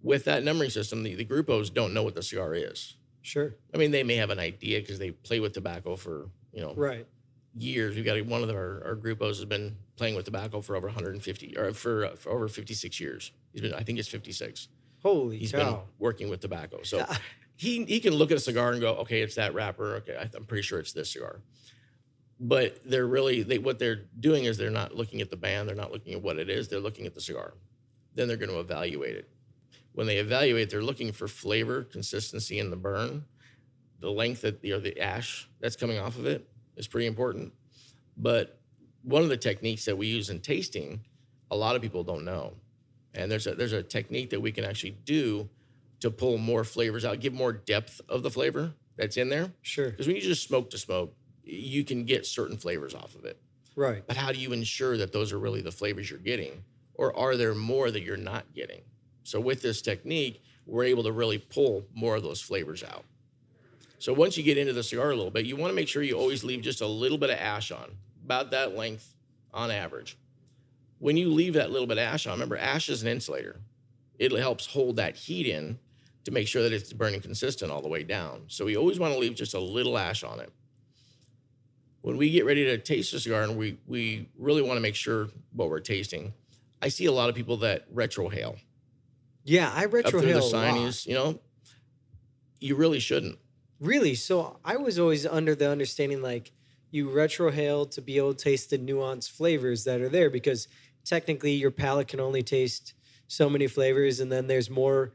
[0.02, 2.96] With that numbering system, the, the grupos don't know what the cigar is.
[3.22, 3.56] Sure.
[3.74, 6.74] I mean, they may have an idea because they play with tobacco for, you know,
[6.74, 7.06] Right.
[7.56, 7.96] Years.
[7.96, 11.56] We've got one of our, our grupos has been playing with tobacco for over 150
[11.56, 13.32] or for, uh, for over 56 years.
[13.52, 14.68] He's been, I think it's 56.
[15.02, 16.82] Holy He's been working with tobacco.
[16.82, 17.04] So
[17.56, 19.96] he, he can look at a cigar and go, okay, it's that wrapper.
[19.96, 21.40] Okay, I- I'm pretty sure it's this cigar.
[22.38, 25.68] But they're really, they, what they're doing is they're not looking at the band.
[25.68, 26.68] They're not looking at what it is.
[26.68, 27.54] They're looking at the cigar.
[28.14, 29.28] Then they're going to evaluate it.
[29.92, 33.24] When they evaluate, they're looking for flavor, consistency in the burn,
[34.00, 37.52] the length that the, or the ash that's coming off of it is pretty important.
[38.16, 38.58] But
[39.02, 41.00] one of the techniques that we use in tasting,
[41.50, 42.54] a lot of people don't know.
[43.14, 45.48] And there's a there's a technique that we can actually do
[46.00, 49.52] to pull more flavors out, give more depth of the flavor that's in there.
[49.62, 49.90] Sure.
[49.90, 53.40] Because when you just smoke to smoke, you can get certain flavors off of it.
[53.74, 54.06] Right.
[54.06, 56.64] But how do you ensure that those are really the flavors you're getting?
[56.94, 58.82] Or are there more that you're not getting?
[59.22, 63.04] So with this technique, we're able to really pull more of those flavors out.
[64.06, 66.00] So once you get into the cigar a little bit, you want to make sure
[66.00, 69.12] you always leave just a little bit of ash on, about that length
[69.52, 70.16] on average.
[71.00, 73.56] When you leave that little bit of ash on, remember ash is an insulator.
[74.16, 75.80] It helps hold that heat in
[76.22, 78.44] to make sure that it's burning consistent all the way down.
[78.46, 80.52] So we always want to leave just a little ash on it
[82.02, 84.94] when we get ready to taste a cigar and we we really want to make
[84.94, 86.32] sure what we're tasting,
[86.80, 88.60] I see a lot of people that retrohale
[89.42, 91.06] Yeah, I retrohale up through the a lot.
[91.08, 91.40] You know,
[92.60, 93.40] you really shouldn't.
[93.80, 94.14] Really?
[94.14, 96.52] So I was always under the understanding like
[96.90, 100.68] you retrohale to be able to taste the nuanced flavors that are there because
[101.04, 102.94] technically your palate can only taste
[103.28, 105.12] so many flavors and then there's more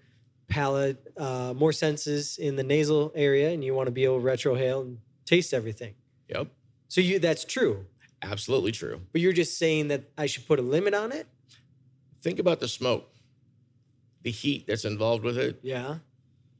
[0.47, 4.25] palate uh, more senses in the nasal area and you want to be able to
[4.25, 5.93] retrohale and taste everything
[6.27, 6.47] Yep.
[6.89, 7.85] so you that's true
[8.21, 8.99] Absolutely true.
[9.13, 11.25] but you're just saying that i should put a limit on it
[12.21, 13.09] Think about the smoke,
[14.21, 15.99] the heat that's involved with it, yeah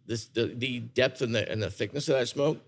[0.06, 2.60] this the, the depth and the and the thickness of that smoke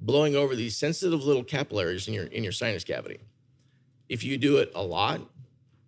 [0.00, 3.20] blowing over these sensitive little capillaries in your in your sinus cavity.
[4.08, 5.22] If you do it a lot,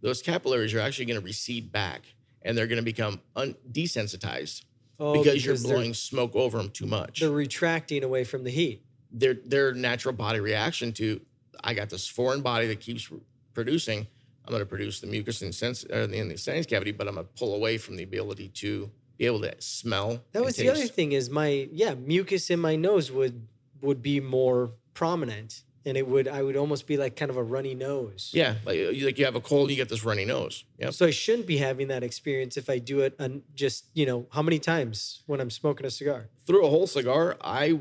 [0.00, 4.64] those capillaries are actually going to recede back and they're going to become un- desensitized
[4.98, 7.20] oh, because, you're blowing smoke over them too much.
[7.20, 8.82] they're retracting away from the heat
[9.12, 11.20] Their their natural body reaction to
[11.62, 13.10] I got this foreign body that keeps
[13.54, 14.06] producing.
[14.44, 17.14] I'm going to produce the mucus in, sense, uh, in the sinus cavity, but I'm
[17.14, 20.22] going to pull away from the ability to be able to smell.
[20.32, 23.46] That was the other thing is my yeah mucus in my nose would
[23.80, 27.42] would be more prominent and it would I would almost be like kind of a
[27.42, 28.30] runny nose.
[28.34, 30.64] Yeah, like you, like you have a cold, you get this runny nose.
[30.78, 30.90] Yeah.
[30.90, 34.26] So I shouldn't be having that experience if I do it on just you know
[34.32, 36.28] how many times when I'm smoking a cigar.
[36.46, 37.78] Through a whole cigar, I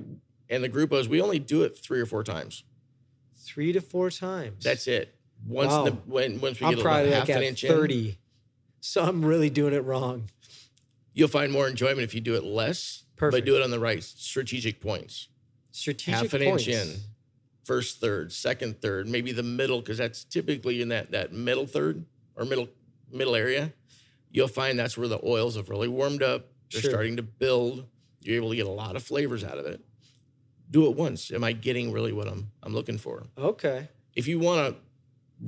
[0.49, 2.63] and the group was we only do it three or four times.
[3.43, 4.63] Three to four times.
[4.63, 5.15] That's it.
[5.45, 5.85] Once Wow.
[5.85, 8.17] the when once we I'm get probably about like half an inch in, thirty.
[8.81, 10.29] So I'm really doing it wrong.
[11.15, 13.43] You'll find more enjoyment if you do it less, Perfect.
[13.43, 15.29] but do it on the right strategic points.
[15.71, 16.31] Strategic points.
[16.31, 16.67] half an points.
[16.67, 16.95] inch in,
[17.63, 22.05] first third, second third, maybe the middle, because that's typically in that that middle third
[22.35, 22.69] or middle
[23.11, 23.73] middle area.
[24.29, 26.47] You'll find that's where the oils have really warmed up.
[26.71, 26.91] They're Sure.
[26.91, 27.85] starting to build.
[28.21, 29.81] You're able to get a lot of flavors out of it.
[30.69, 31.31] Do it once.
[31.31, 33.23] Am I getting really what I'm I'm looking for?
[33.37, 33.87] Okay.
[34.15, 34.81] If you want to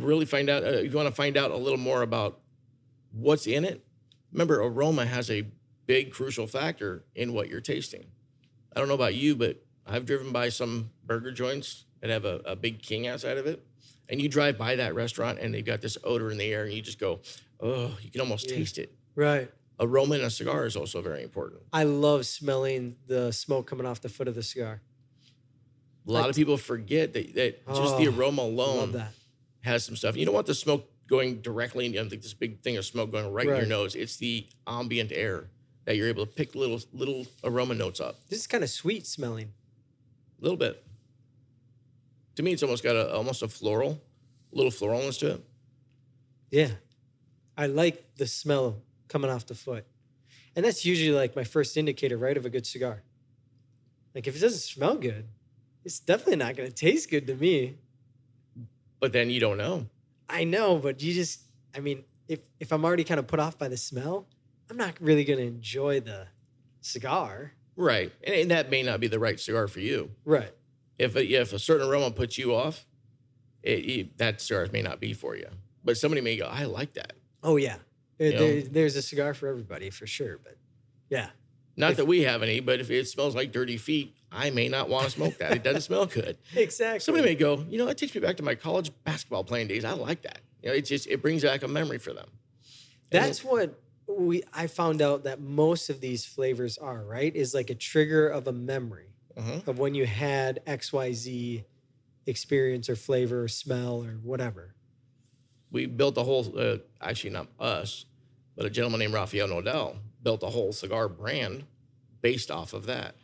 [0.05, 2.39] really find out, uh, if you want to find out a little more about
[3.11, 3.83] what's in it,
[4.31, 5.43] remember aroma has a
[5.87, 8.05] big crucial factor in what you're tasting.
[8.75, 12.41] I don't know about you, but I've driven by some burger joints that have a,
[12.45, 13.65] a big king outside of it.
[14.09, 16.73] And you drive by that restaurant and they've got this odor in the air and
[16.73, 17.21] you just go,
[17.59, 18.57] oh, you can almost Yeah.
[18.57, 18.93] taste it.
[19.15, 19.49] Right.
[19.79, 21.61] Aroma in a cigar is also very important.
[21.73, 24.81] I love smelling the smoke coming off the foot of the cigar.
[26.07, 29.03] A lot Like- of people forget that, that just the Oh, aroma alone
[29.61, 30.15] has some stuff.
[30.15, 33.31] You don't want the smoke going directly into like this big thing of smoke going
[33.31, 33.95] right, in your nose.
[33.95, 35.49] It's the ambient air
[35.87, 38.17] that you're able to pick little little aroma notes up.
[38.27, 39.53] This is kind of sweet smelling.
[40.39, 40.85] A little bit.
[42.35, 44.01] To me, it's almost got a almost a floral,
[44.51, 45.45] little floralness to it.
[46.51, 46.71] Yeah.
[47.57, 49.85] I like the smell coming off the foot.
[50.57, 53.01] And that's usually like my first indicator, right, of a good cigar.
[54.13, 55.25] Like if it doesn't smell good,
[55.85, 57.77] it's definitely not going to taste good to me.
[58.99, 59.87] But then you don't know.
[60.27, 63.57] I know, but you just I mean, if if I'm already kind of put off
[63.57, 64.27] by the smell,
[64.69, 66.27] I'm not really going to enjoy the
[66.81, 67.53] cigar.
[67.75, 68.11] Right.
[68.23, 70.11] And, and that may not be the right cigar for you.
[70.25, 70.51] Right.
[70.97, 72.85] If a, if a certain aroma puts you off,
[73.63, 75.47] it, it- that cigar may not be for you.
[75.83, 77.13] But somebody may go, I like that.
[77.43, 77.77] Oh yeah.
[78.17, 80.57] There, there- there's a cigar for everybody for sure, but
[81.09, 81.29] yeah.
[81.75, 84.67] Not If- that we have any, but if it smells like dirty feet, I may
[84.67, 85.53] not want to smoke that.
[85.53, 86.37] It doesn't smell good.
[86.55, 86.99] Exactly.
[86.99, 89.85] Somebody may go, you know, it takes me back to my college basketball playing days.
[89.85, 90.39] I like that.
[90.63, 92.27] You know, it just it brings back a memory for them.
[93.09, 97.35] That's what we I found out that most of these flavors are, right?
[97.35, 99.67] Is like a trigger of a memory Mhm.
[99.67, 101.63] of when you had XYZ
[102.25, 104.73] experience or flavor or smell or whatever.
[105.69, 106.57] we built a whole.
[106.57, 108.05] Uh, actually, not us,
[108.55, 111.65] but a gentleman named Rafael Nodal built a whole cigar brand
[112.21, 113.15] based off of that.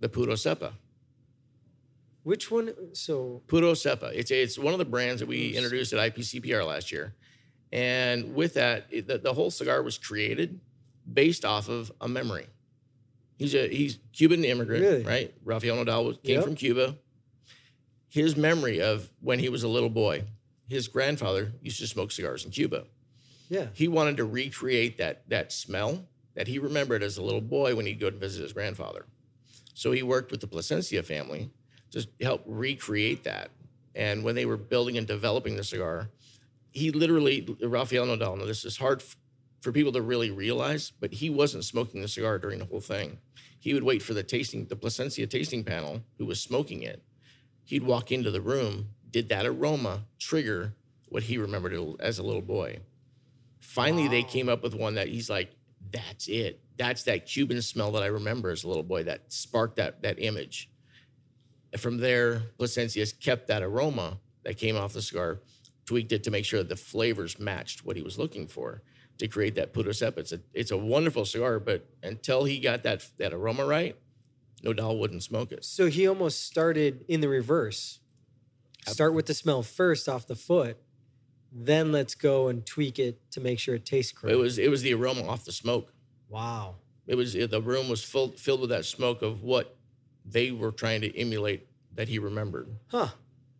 [0.00, 0.74] The Puro Cepa.
[2.22, 4.12] Which one so Puro Cepa.
[4.14, 7.14] It's it's one of the brands that we introduced at IPCPR last year,
[7.74, 10.60] and with that, it, the, the whole cigar was created
[11.12, 12.46] based off of a memory.
[13.36, 15.02] He's a he's Cuban immigrant, Really?
[15.02, 15.34] right?
[15.44, 16.44] Rafael Nodal was, came Yep.
[16.44, 16.96] from Cuba.
[18.08, 20.24] His memory of when he was a little boy,
[20.68, 22.84] his grandfather used to smoke cigars in Cuba.
[23.48, 23.66] yeah.
[23.74, 27.86] He wanted to recreate that that smell that he remembered as a little boy when
[27.86, 29.04] he'd go to visit his grandfather.
[29.74, 31.50] So he worked with the Plasencia family
[31.90, 33.50] to help recreate that.
[33.96, 36.08] And when they were building and developing the cigar,
[36.74, 39.16] he literally, Rafael Nodal, now this is hard f-
[39.62, 43.18] for people to really realize, but he wasn't smoking the cigar during the whole thing.
[43.60, 47.02] He would wait for the tasting, the Plasencia tasting panel, who was smoking it.
[47.64, 50.74] He'd walk into the room, did that aroma trigger
[51.08, 52.80] what he remembered as a little boy.
[53.60, 55.52] Finally, they came up with one that he's like,
[55.92, 56.60] that's it.
[56.76, 60.18] That's that Cuban smell that I remember as a little boy that sparked that that
[60.18, 60.68] image.
[61.78, 65.40] From there, Plasencia's kept that aroma that came off the cigar,
[65.86, 68.82] tweaked it to make sure that the flavors matched what he was looking for
[69.18, 70.18] to create that Puro Cepa.
[70.18, 73.96] It's a it's a wonderful cigar, but until he got that that aroma right,
[74.62, 75.64] Nodal wouldn't smoke it.
[75.64, 78.00] So he almost started in the reverse.
[78.86, 80.76] Start with the smell first off the foot,
[81.50, 84.32] then let's go and tweak it to make sure it tastes correct.
[84.34, 85.92] It was it was the aroma off the smoke.
[86.28, 86.76] wow.
[87.06, 89.76] It was the room was filled filled with that smoke of what
[90.24, 93.08] they were trying to emulate that he remembered, Huh.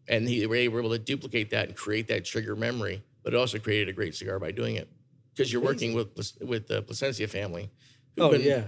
[0.09, 3.03] And he, they were able to duplicate that and create that trigger memory.
[3.23, 4.89] But it also created a great cigar by doing it
[5.35, 6.09] because you're working with
[6.41, 7.71] with the Plasencia family,
[8.17, 8.65] who've Oh been yeah.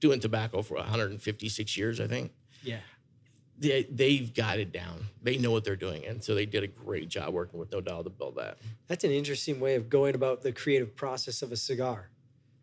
[0.00, 2.32] doing tobacco for 156 years, I think.
[2.62, 2.80] Yeah.
[3.58, 5.06] They they've got it down.
[5.22, 7.78] They know what they're doing, and so they did a great job working with No
[7.78, 8.58] Nodal to build that.
[8.88, 12.08] That's an interesting way of going about the creative process of a cigar.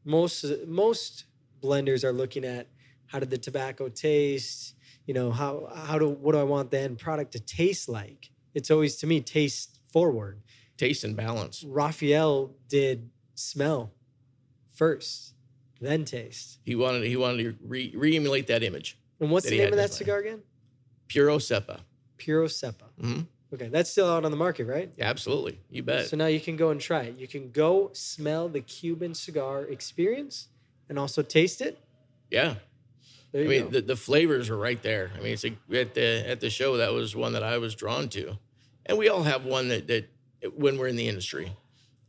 [0.04, 1.26] Most most
[1.62, 2.68] blenders are looking at
[3.06, 4.74] how did the tobacco taste,
[5.08, 8.30] you know, how how do what do I want the end product to taste like?
[8.54, 10.42] It's always to me taste forward.
[10.78, 11.64] Taste and balance.
[11.64, 13.94] Rafael did smell
[14.76, 15.34] first,
[15.82, 16.60] then taste.
[16.64, 18.98] He wanted he wanted to re, re-emulate that image.
[19.20, 20.44] And what's That the name of that cigar again?
[21.08, 21.80] Puro Cepa.
[22.18, 22.90] Puro Cepa.
[23.00, 23.22] hmm
[23.54, 24.92] Okay, that's still out on the market, right?
[25.00, 26.08] Absolutely, you bet.
[26.08, 27.18] So now you can go and try it.
[27.18, 30.50] You can go smell the Cuban cigar experience
[30.90, 31.80] and also taste it.
[32.30, 32.56] yeah,
[33.38, 35.12] I mean the, the flavors are right there.
[35.16, 37.76] I mean, it's a, at the at the show that was one that I was
[37.76, 38.38] drawn to,
[38.86, 40.10] and we all have one that that
[40.56, 41.52] when we're in the industry,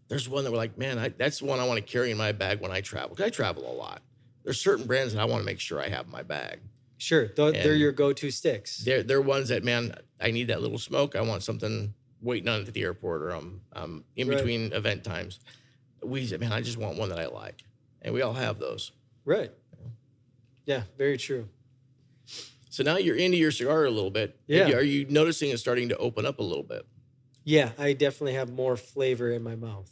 [0.08, 2.16] there's one that we're like, man, I, that's the one I want to carry in
[2.16, 3.14] my bag when I travel.
[3.16, 4.02] 'Cause I travel a lot.
[4.44, 6.60] There's certain brands that I want to make sure I have in my bag.
[6.96, 8.78] Sure, th- they're your go-to sticks.
[8.78, 11.14] They're they're ones that man, I need that little smoke.
[11.14, 14.36] I want something waiting on it at the airport or um, um in Right.
[14.36, 15.38] between event times.
[16.02, 17.62] We said, man, I just want one that I like,
[18.02, 18.92] and we all have those.
[19.24, 19.50] Right.
[20.68, 21.48] Yeah, very true.
[22.68, 24.38] So now you're into your cigar a little bit.
[24.46, 24.70] Yeah.
[24.72, 26.86] Are you noticing it starting to open up a little bit?
[27.42, 29.90] Yeah, I definitely have more flavor in my mouth.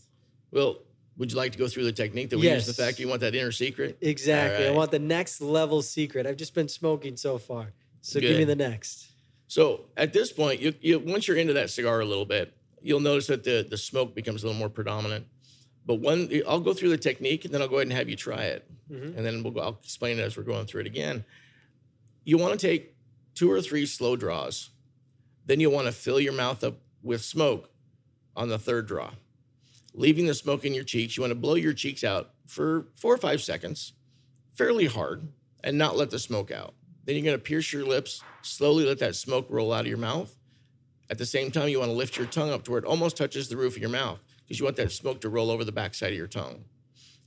[0.51, 0.77] Well,
[1.17, 2.67] would you like to go through the technique that we use?
[2.67, 3.97] The fact you want that inner secret?
[4.03, 4.69] Exactly.
[4.69, 6.27] I want the next level secret.
[6.27, 7.73] I've just been smoking so far.
[8.03, 9.11] So give me the next.
[9.49, 13.01] So at this point, you, you once you're into that cigar a little bit, you'll
[13.01, 15.27] notice that the the smoke becomes a little more predominant.
[15.87, 18.17] But one, I'll go through the technique, and then I'll go ahead and have you
[18.17, 19.17] try it, Mhm.
[19.17, 21.25] and then we'll go, I'll explain it as we're going through it again.
[22.25, 22.95] You want to take
[23.35, 24.71] two or three slow draws,
[25.47, 27.71] then you'll want to fill your mouth up with smoke
[28.35, 29.13] on the third draw,
[29.95, 31.17] leaving the smoke in your cheeks.
[31.17, 33.93] You want to blow your cheeks out for four or five seconds,
[34.51, 35.29] fairly hard,
[35.63, 36.75] and not let the smoke out.
[37.05, 39.99] Then you're going to pierce your lips, slowly let that smoke roll out of your
[39.99, 40.37] mouth.
[41.09, 43.17] At the same time, you want to lift your tongue up to where it almost
[43.17, 45.73] touches the roof of your mouth because you want that smoke to roll over the
[45.73, 46.65] backside of your tongue.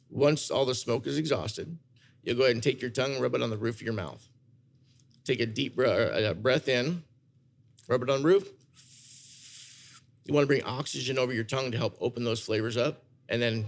[0.09, 1.77] Once all the smoke is exhausted,
[2.23, 3.93] you'll go ahead and take your tongue and rub it on the roof of your
[3.93, 4.27] mouth.
[5.25, 7.03] Take a deep uh, breath in,
[7.87, 8.49] rub it on the roof.
[10.25, 13.41] You want to bring oxygen over your tongue to help open those flavors up, and
[13.41, 13.65] then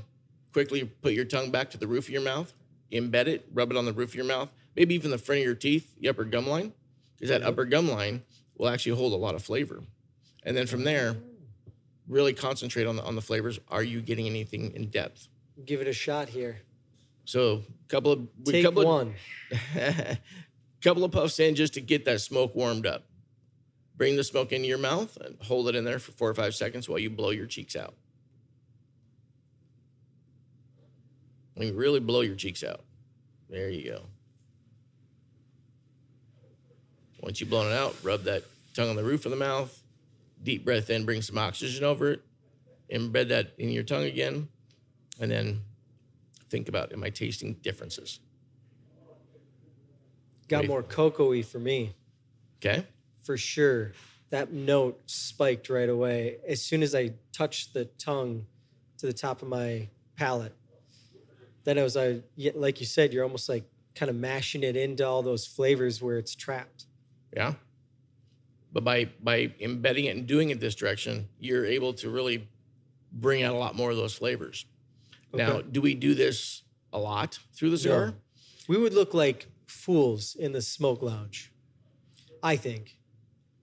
[0.54, 2.54] quickly put your tongue back to the roof of your mouth,
[2.92, 5.46] embed it, rub it on the roof of your mouth, maybe even the front of
[5.46, 6.74] your teeth, the upper gum line,
[7.16, 8.22] because that upper gum line
[8.58, 9.84] will actually hold a lot of flavor.
[10.44, 11.18] And then from there,
[12.12, 13.60] really concentrate on the on the flavors.
[13.70, 15.28] Are you getting anything in depth?
[15.66, 16.62] Give it a shot here.
[17.26, 19.16] So, a couple of we- Take couple one.
[19.52, 20.18] Of,
[20.82, 23.06] couple of puffs in just to get that smoke warmed up.
[23.96, 26.56] Bring the smoke into your mouth and hold it in there for four or five
[26.56, 27.94] seconds while you blow your cheeks out.
[31.56, 32.82] And you really blow your cheeks out.
[33.50, 34.02] There you go.
[37.22, 38.44] Once you've blown it out, rub that
[38.74, 39.81] tongue on the roof of the mouth.
[40.44, 42.22] Deep breath in, bring some oxygen over it.
[42.92, 44.48] Embed that in your tongue again.
[45.20, 45.62] And then
[46.50, 48.20] think about am I tasting differences?
[50.48, 50.68] Got Wait.
[50.70, 51.96] more cocoa-y for me.
[52.64, 52.86] Okay.
[53.24, 53.94] for sure
[54.30, 58.46] that note spiked right away as soon as i touched the tongue
[58.98, 60.54] to the top of my palate
[61.64, 62.22] then it was I,
[62.54, 63.64] like you said you're almost like
[63.96, 66.86] kind of mashing it into all those flavors where it's trapped
[67.36, 67.56] Yeah.
[68.74, 72.48] But by by embedding it and doing it this direction, you're able to really
[73.12, 74.66] bring out a lot more of those flavors.
[75.34, 78.14] Now, do we do this a lot through the cigar?
[78.68, 81.52] we would look like fools in the smoke lounge
[82.44, 82.98] i think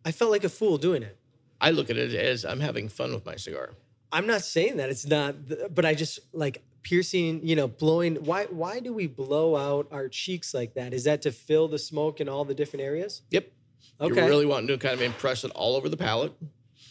[0.04, 1.16] i felt like a fool doing it
[1.60, 3.74] I look at it as I'm having fun with my cigar.
[4.12, 5.34] i'm not saying that it's not
[5.74, 10.08] but i just like piercing you know blowing why why do we blow out our
[10.08, 13.52] cheeks like that is that to fill the smoke in all the different areas Yep.
[14.00, 16.32] Okay You're really wanting to kind of impress it all over the palate.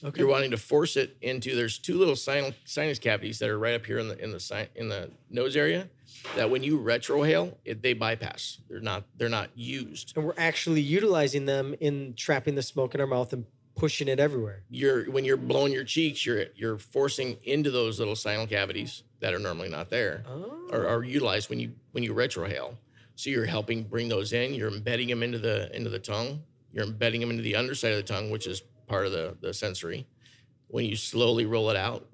[0.03, 1.55] okay You're wanting to force it into.
[1.55, 4.67] There's two little sin- sinus cavities that are right up here in the in the
[4.75, 5.89] in the nose area.
[6.35, 8.59] That when you retrohale, it, they bypass.
[8.69, 10.13] They're not they're not used.
[10.17, 14.19] and we're actually utilizing them in trapping the smoke in our mouth and pushing it
[14.19, 14.63] everywhere.
[14.69, 19.33] you're when you're blowing your cheeks, you're you're forcing into those little sinus cavities that
[19.35, 20.69] are normally not there Oh.
[20.71, 22.75] or are utilized when you when you retrohale.
[23.15, 24.53] So you're helping bring those in.
[24.55, 26.41] You're embedding them into the into the tongue.
[26.71, 29.53] You're embedding them into the underside of the tongue, which is part of the, the
[29.53, 30.07] sensory.
[30.67, 32.07] When you slowly roll it out,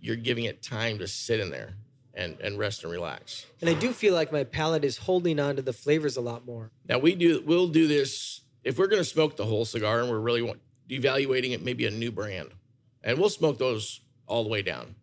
[0.00, 1.74] you're giving it time to sit in there
[2.14, 3.46] and, and rest and relax.
[3.60, 6.44] And I do feel like my palate is holding on to the flavors a lot
[6.44, 6.70] more.
[6.88, 10.10] Now we do we'll do this if we're going to smoke the whole cigar and
[10.10, 12.50] we're really want, evaluating it maybe a new brand,
[13.02, 14.96] and we'll smoke those all the way down.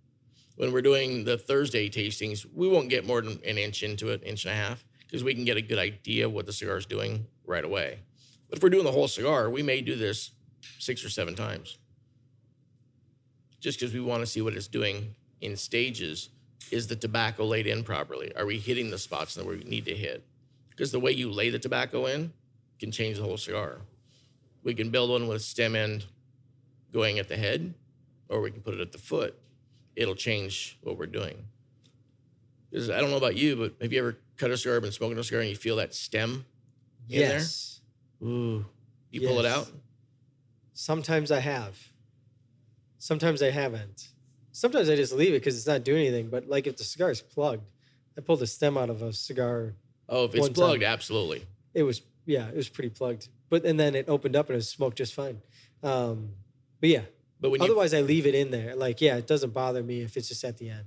[0.56, 4.24] When we're doing the Thursday tastings, we won't get more than an inch into it,
[4.24, 6.78] inch and a half, because we can get a good idea of what the cigar
[6.78, 8.00] is doing right away.
[8.50, 10.32] But if we're doing the whole cigar, we may do this
[10.80, 11.78] six or seven times,
[13.60, 16.30] just because we want to see what it's doing in stages.
[16.70, 18.36] Is the tobacco laid in properly?
[18.36, 20.26] Are we hitting the spots that we need to hit?
[20.70, 22.34] Because the way you lay the tobacco in
[22.78, 23.80] can change the whole cigar.
[24.64, 26.06] We can build one with stem end
[26.92, 27.74] going at the head,
[28.28, 29.40] or we can put it at the foot.
[29.96, 31.46] It'll change what we're doing.
[32.74, 35.24] I don't know about you, but have you ever cut a cigar, been smoking a
[35.24, 36.46] cigar, and you feel that stem
[37.08, 37.77] in yes.
[37.77, 37.77] there?
[38.24, 38.66] Ooh,
[39.12, 39.70] you pull it out.
[40.74, 41.78] Sometimes I have.
[43.00, 44.10] Sometimes I haven't.
[44.52, 46.30] Sometimes I just leave it because it's not doing anything.
[46.30, 47.72] But like if the cigar is plugged,
[48.18, 49.76] I pulled the stem out of a cigar.
[50.10, 50.56] Oh, if it's One time.
[50.56, 51.46] plugged, absolutely.
[51.74, 53.30] It was yeah, it was pretty plugged.
[53.50, 55.42] But and then it opened up and it smoked just fine.
[55.84, 56.30] Um,
[56.80, 57.02] but yeah,
[57.40, 58.76] But when you otherwise I leave it in there.
[58.76, 60.86] Like yeah, it doesn't bother me if it's just at the end.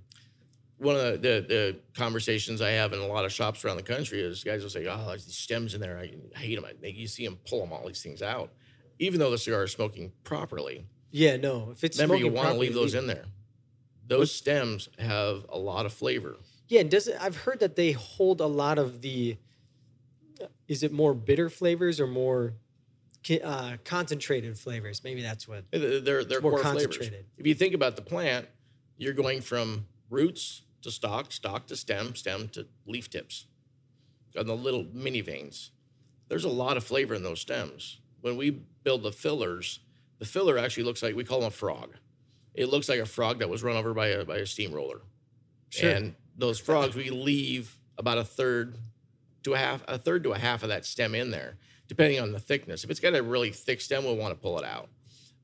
[0.80, 3.82] One of the, the, the conversations I have in a lot of shops around the
[3.82, 5.98] country is guys will say, "Oh, there's these stems in there.
[5.98, 8.50] I, hate them." I, you see them pull them all these things out,
[8.98, 10.86] even though the cigar is smoking properly.
[11.10, 11.68] Yeah, no.
[11.70, 13.26] If it's Remember, you want to leave those in there.
[14.06, 16.36] Those stems have a lot of flavor.
[16.68, 19.36] Yeah, and does it, I've heard that they hold a lot of the.
[20.66, 22.54] Is it more bitter flavors or more
[23.44, 25.04] uh, concentrated flavors?
[25.04, 25.64] Maybe that's what.
[25.70, 26.86] They're they're, more core flavors.
[26.86, 27.26] concentrated.
[27.36, 28.46] If you think about the plant,
[28.96, 33.46] you're going from roots to stalk, stalk to stem, stem to leaf tips,
[34.34, 35.70] and the little mini veins.
[36.28, 37.98] There's a lot of flavor in those stems.
[38.20, 39.80] When we build the fillers,
[40.18, 41.96] the filler actually looks like we call them a frog.
[42.54, 45.00] It looks like a frog that was run over by a by a steamroller.
[45.70, 45.90] Sure.
[45.90, 48.78] And those frogs, we leave about a third
[49.44, 51.56] to a half, a third to a half of that stem in there,
[51.88, 52.84] depending on the thickness.
[52.84, 54.88] If it's got a really thick stem, we'll want to pull it out.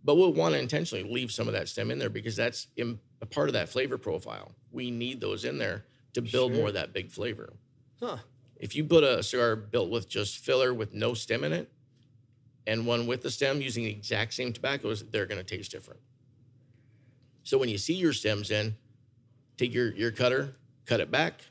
[0.04, 3.00] But we'll want to intentionally leave some of that stem in there because that's in,
[3.20, 4.52] a part of that flavor profile.
[4.70, 5.84] We need those in there
[6.14, 6.60] to build Sure.
[6.60, 7.54] more of that big flavor.
[8.00, 8.18] Huh.
[8.56, 11.70] If you put a cigar built with just filler with no stem in it,
[12.66, 16.00] and one with the stem using the exact same tobaccos, they're going to taste different.
[17.44, 18.76] So when you see your stems in,
[19.56, 21.42] take your, your cutter, cut it back,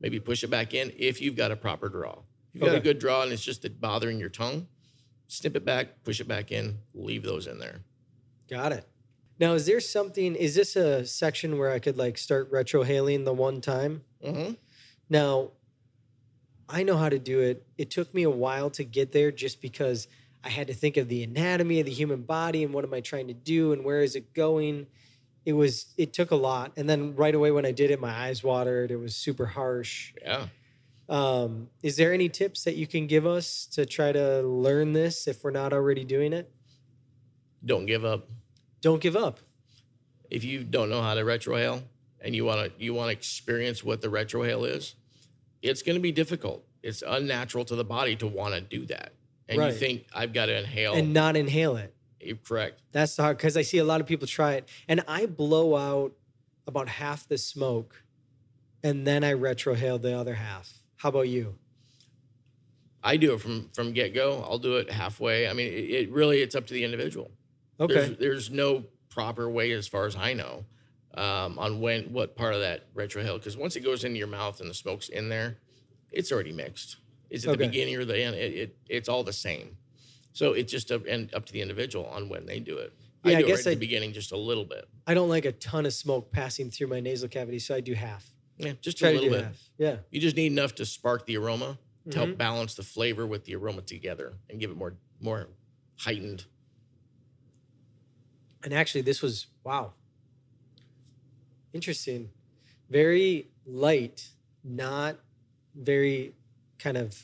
[0.00, 2.18] maybe push it back in if you've got a proper draw.
[2.52, 4.68] If you've got a good draw and it's just bothering your tongue,
[5.26, 7.80] snip it back, push it back in, leave those in there.
[8.50, 8.86] Got it.
[9.38, 10.34] Now, is there something?
[10.34, 14.02] Is this a section where I could like start retrohaling the one time?
[14.22, 14.52] hmm
[15.08, 15.52] Now,
[16.68, 17.66] I know how to do it.
[17.78, 20.08] It took me a while to get there just because
[20.44, 23.00] I had to think of the anatomy of the human body and what am I
[23.00, 24.86] trying to do and where is it going.
[25.44, 26.72] It was it took a lot.
[26.76, 28.90] And then right away when I did it, my eyes watered.
[28.90, 30.12] It was super harsh.
[30.20, 30.46] Yeah.
[31.08, 35.26] Um, is there any tips that you can give us to try to learn this
[35.26, 36.52] if we're not already doing it?
[37.64, 38.28] Don't give up.
[38.80, 39.40] Don't give up.
[40.30, 41.82] If you don't know how to retrohale
[42.20, 44.94] and you want to you want to experience what the retrohale is,
[45.62, 46.64] it's going to be difficult.
[46.82, 49.12] It's unnatural to the body to want to do that.
[49.48, 49.72] And Right.
[49.72, 50.94] you think I've got to inhale.
[50.94, 51.92] And not inhale it.
[52.20, 52.80] You're correct.
[52.92, 55.76] That's the hard because I see a lot of people try it, and I blow
[55.76, 56.12] out
[56.66, 58.04] about half the smoke,
[58.82, 60.82] and then I retrohale the other half.
[60.96, 61.56] How about you?
[63.02, 64.44] I do it from from get go.
[64.48, 65.48] I'll do it halfway.
[65.48, 67.30] I mean, it, it really it's up to the individual.
[67.80, 70.64] Okay, There's, there's no proper way, as far as I know,
[71.14, 73.34] um, on when what part of that retrohale.
[73.38, 75.58] Because once it goes into your mouth and the smoke's in there,
[76.12, 76.96] it's already mixed.
[77.30, 77.56] Is it Okay.
[77.58, 78.36] the beginning or the end?
[78.36, 79.76] It, it it's all the same.
[80.32, 82.92] So it's just up, and up to the individual on when they do it.
[83.24, 84.88] Yeah, I I do guess it right at I- the beginning just a little bit.
[85.06, 87.94] I don't like a ton of smoke passing through my nasal cavity, so I do
[87.94, 88.28] half.
[88.58, 89.44] Yeah, just Try a little bit.
[89.44, 89.58] half.
[89.78, 92.14] Yeah, You just need enough to spark the aroma to Mhm.
[92.14, 95.48] help balance the flavor with the aroma together and give it more more
[95.98, 96.44] heightened.
[98.62, 99.92] And actually, this was wow,
[101.72, 102.30] interesting,
[102.88, 104.28] very light,
[104.64, 105.16] not
[105.74, 106.34] very
[106.78, 107.22] kind of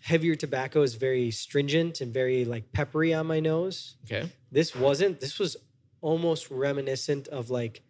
[0.00, 3.96] heavier tobacco is very stringent and very like peppery on my nose.
[4.04, 4.30] Okay.
[4.50, 5.56] this wasn't this was
[6.00, 7.82] almost reminiscent of like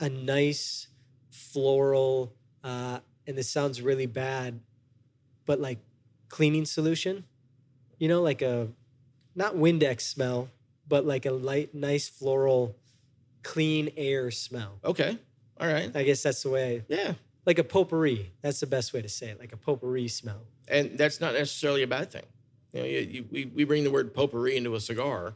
[0.00, 0.88] a nice
[1.30, 2.34] floral
[2.64, 4.60] uh and this sounds really bad
[5.46, 5.78] but like
[6.28, 7.24] cleaning solution
[7.98, 8.68] you know like a
[9.34, 10.48] not windex smell
[10.90, 12.76] but like a light nice floral
[13.42, 15.16] clean air smell Okay.
[15.58, 15.90] All right.
[15.96, 17.14] i guess that's the way Yeah.
[17.46, 20.98] like a potpourri that's the best way to say it like a potpourri smell And
[20.98, 22.26] that's not necessarily a bad thing.
[22.72, 25.34] You know, you, you, we, we bring the word potpourri into a cigar.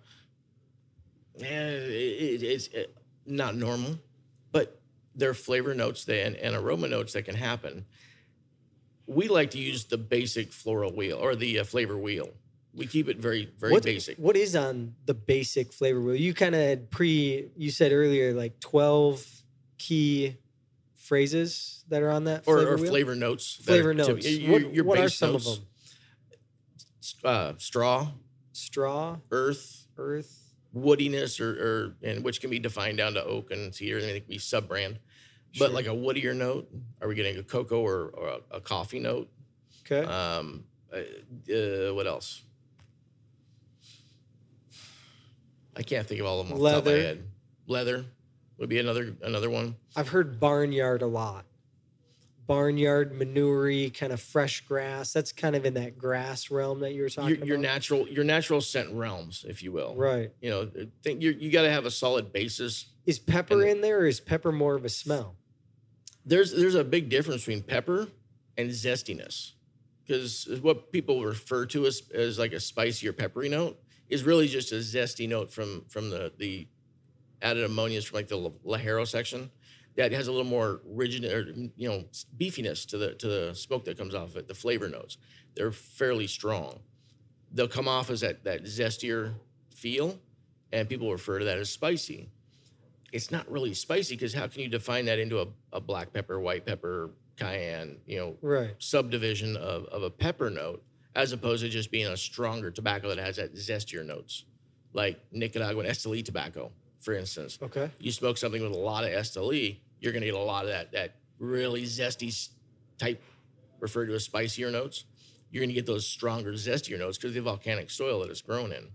[1.37, 2.69] Yeah, it, it, it's
[3.27, 3.99] not normal,
[4.53, 4.81] but
[5.17, 7.87] there are flavor notes and, and aroma notes that can happen.
[9.07, 12.29] We like to use the basic floral wheel or the uh, flavor wheel.
[12.77, 14.17] We keep it very, very what, basic.
[14.19, 16.17] What is on the basic flavor wheel?
[16.17, 19.25] You kind of had pre, you said earlier, like 12
[19.79, 20.37] key
[20.97, 22.91] phrases that are on that or, flavor or wheel?
[22.91, 23.61] flavor notes.
[23.63, 24.27] Flavor notes.
[24.27, 25.65] your- what your what are some notes, of them?
[27.23, 28.09] Uh, straw,
[28.53, 30.55] Straw, earth, earth.
[30.75, 34.21] woodiness, or, or and which can be defined down to oak and cedar, and they
[34.21, 34.99] can be sub brand.
[35.59, 35.75] But Sure.
[35.75, 36.69] like a woodier note,
[37.01, 39.29] are we getting a cocoa or, or a, a coffee note?
[39.89, 40.05] Okay.
[40.05, 42.43] Um, uh, uh, what else?
[45.77, 47.03] I can't think of all of them off the top of my Leather.
[47.03, 47.25] head.
[47.67, 48.05] Leather
[48.59, 49.77] would be another another one.
[49.97, 51.45] I've heard barnyard a lot.
[52.47, 55.15] Barnyard, manure, kind of fresh grass.
[55.15, 58.23] That's kind of in that grass realm that you were talking Your, your natural your
[58.25, 59.95] natural scent realms, if you will.
[59.97, 60.31] right.
[60.43, 60.71] You know,
[61.03, 62.87] think you you got to have a solid basis.
[63.07, 65.37] Is pepper And- in there or is pepper more of a smell?
[66.27, 68.09] There's there's a big difference between pepper
[68.59, 69.53] and zestiness,
[70.07, 73.79] because what people refer to as as like a spicy or peppery note
[74.15, 76.67] is really just a zesty note from from the the
[77.43, 79.51] added ammonias from like the Ligero section
[79.97, 81.41] that has a little more rigid or
[81.77, 82.05] you know
[82.39, 84.49] beefiness to the to the smoke that comes off it.
[84.49, 85.19] The flavor notes
[85.55, 86.81] they're fairly strong.
[87.53, 89.35] They'll come off as that that zestier
[89.75, 90.19] feel,
[90.73, 92.31] and people refer to that as spicy.
[93.13, 96.41] It's not really spicy because how can you define that into a, a black pepper,
[96.41, 98.75] white pepper, cayenne, you know, Right.
[98.79, 100.83] subdivision of, of a pepper note
[101.15, 104.45] as opposed to just being a stronger tobacco that has that zestier notes,
[104.93, 107.59] like Nicaraguan Esteli tobacco, for instance.
[107.63, 107.91] Okay.
[107.99, 110.71] You smoke something with a lot of Esteli, you're going to get a lot of
[110.71, 112.49] that that really zesty
[112.99, 113.23] type,
[113.81, 115.05] referred to as spicier notes.
[115.51, 118.43] You're going to get those stronger, zestier notes because of the volcanic soil that it's
[118.43, 118.89] grown in.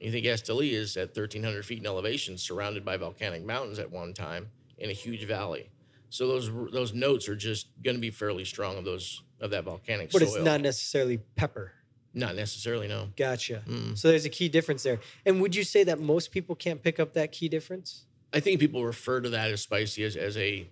[0.00, 4.12] You think Esteli is at 1,300 feet in elevation, surrounded by volcanic mountains at one
[4.12, 5.70] time in a huge valley.
[6.10, 9.62] So those those notes are just going to be fairly strong of those of that
[9.64, 10.34] volcanic But soil.
[10.36, 11.70] it's not necessarily pepper.
[12.14, 13.08] Not necessarily, no.
[13.16, 13.62] Gotcha.
[13.68, 13.96] Mm.
[13.98, 15.00] So there's a key difference there.
[15.26, 18.06] And would you say that most people can't pick up that key difference?
[18.32, 20.66] I think people refer to that as spicy as, as a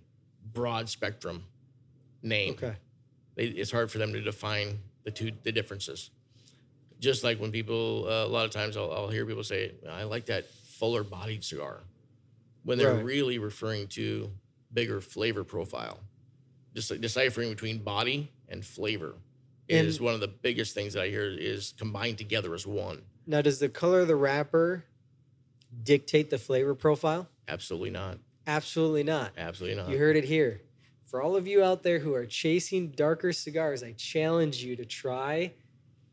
[0.53, 1.45] broad spectrum
[2.23, 2.55] name.
[2.55, 2.75] Okay.
[3.35, 6.11] They, it's hard for them to define the two the differences.
[7.01, 10.05] Just like when people, uh, a lot of times I'll, I'll hear people say, "I
[10.05, 11.81] like that fuller bodied cigar,"
[12.63, 13.05] when they're Right.
[13.05, 14.31] really referring to
[14.73, 15.99] bigger flavor profile.
[16.75, 19.17] Just like deciphering between body and flavor
[19.69, 23.03] is one of the biggest things I hear is combined together as one.
[23.27, 24.85] Now, does the color of the wrapper
[25.83, 27.29] dictate the flavor profile?
[27.49, 28.19] Absolutely not.
[28.47, 29.33] Absolutely not.
[29.39, 29.89] Absolutely not.
[29.89, 30.61] You heard it here.
[31.07, 34.85] For all of you out there who are chasing darker cigars, I challenge you to
[34.85, 35.53] try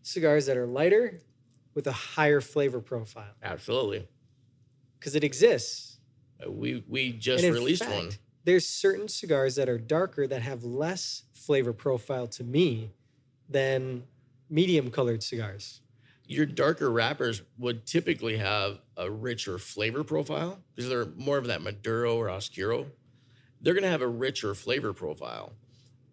[0.01, 1.21] cigars that are lighter
[1.73, 4.07] with a higher flavor profile Absolutely.
[4.97, 5.99] because it exists.
[6.45, 8.09] Uh, We we just released fact, one.
[8.45, 12.91] There's certain cigars that are darker that have less flavor profile to me
[13.49, 14.03] than
[14.49, 15.81] medium colored cigars.
[16.25, 21.61] Your darker wrappers would typically have a richer flavor profile because they're more of that
[21.61, 22.85] Maduro or Oscuro.
[23.61, 25.53] They're going to have a richer flavor profile,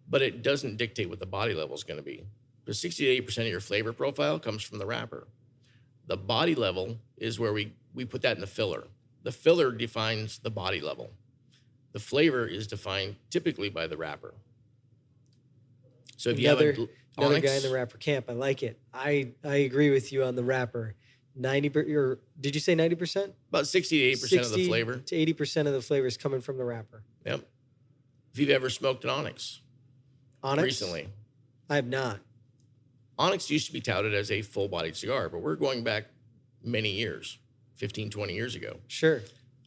[0.09, 2.23] but it doesn't dictate what the body level is going to be.
[2.65, 5.27] Because 60 to 80% of your flavor profile comes from the wrapper.
[6.07, 8.87] The body level is where we, we put that in the filler.
[9.23, 11.11] The filler defines the body level.
[11.97, 14.35] The flavor is defined typically by the wrapper.
[16.15, 16.87] So if you have a,
[17.17, 18.25] Another guy in the wrapper camp.
[18.29, 18.79] I like it.
[18.93, 20.93] I I agree with you on the wrapper.
[21.35, 23.33] Ninety or did you say ninety percent?
[23.49, 24.97] about 60 to 80% of the flavor.
[24.97, 27.01] to eighty percent of the flavor is coming from the wrapper.
[27.25, 27.49] Yep.
[28.33, 29.61] If you've ever smoked an Onyx,
[30.43, 31.09] Onyx recently,
[31.67, 32.19] I have not.
[33.17, 36.05] Onyx used to be touted as a full bodied cigar, but we're going back
[36.63, 37.39] many years
[37.77, 38.77] 15, 20 years ago.
[38.85, 39.23] Sure.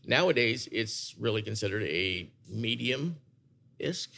[0.06, 3.16] Nowadays, it's really considered a medium
[3.78, 4.08] isk,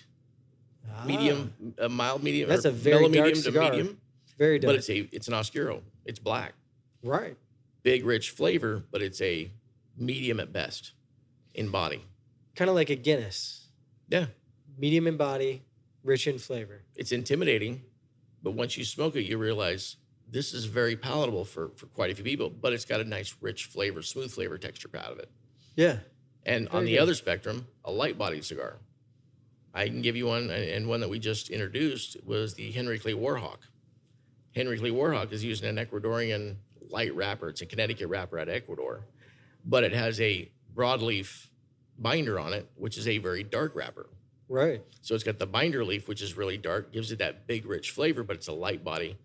[0.91, 2.49] Ah, medium, a mild medium.
[2.49, 3.70] That's a very dark medium cigar.
[3.70, 4.01] to medium,
[4.37, 4.68] very dark.
[4.70, 5.83] but it's a it's an Oscuro.
[6.05, 6.55] It's black,
[7.05, 7.37] right.
[7.85, 9.51] big, rich flavor, but it's a
[9.97, 10.93] medium at best
[11.55, 12.05] in body.
[12.57, 13.68] Kind of like a Guinness.
[14.09, 14.26] Yeah,
[14.76, 15.62] Medium in body,
[16.03, 16.83] rich in flavor.
[16.97, 17.83] it's intimidating,
[18.43, 19.97] but once you smoke it, you realize
[20.28, 23.35] this is very palatable for, for quite a few people, but it's got a nice,
[23.41, 25.30] rich flavor, smooth flavor texture out of it.
[25.77, 25.99] Yeah.
[26.45, 27.03] And on the good.
[27.03, 28.77] other spectrum, a light bodied cigar.
[29.75, 32.99] I can give you one, and and one that we just introduced was the Henry
[32.99, 33.59] Clay Warhawk.
[34.55, 36.57] Henry Clay Warhawk is using an Ecuadorian
[36.91, 37.49] light wrapper.
[37.49, 39.07] It's a Connecticut wrapper out of Ecuador,
[39.64, 41.47] but it has a broadleaf
[41.99, 44.09] binder on it, which is a very dark wrapper.
[44.49, 44.83] Right.
[45.01, 47.93] So it's got the binder leaf, which is really dark, gives it that big, rich
[47.93, 49.16] flavor, but it's a light body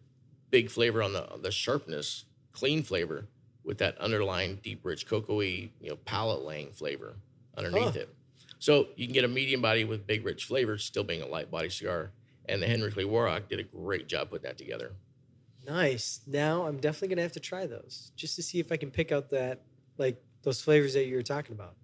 [0.50, 3.28] big flavor on the the sharpness, clean flavor
[3.68, 7.18] with that underlying deep, rich cocoa-y, you know, palate laying flavor
[7.58, 8.00] underneath Huh.
[8.00, 8.10] it.
[8.60, 11.52] So you can get a medium body with big, rich flavor, still being a light
[11.52, 12.12] body cigar.
[12.46, 14.94] And the Henry Clay Warhawk did a great job putting that together.
[15.68, 16.22] Nice.
[16.26, 19.12] Now I'm definitely gonna have to try those just to see if I can pick
[19.12, 19.64] out that
[19.98, 21.76] like those flavors that you were talking about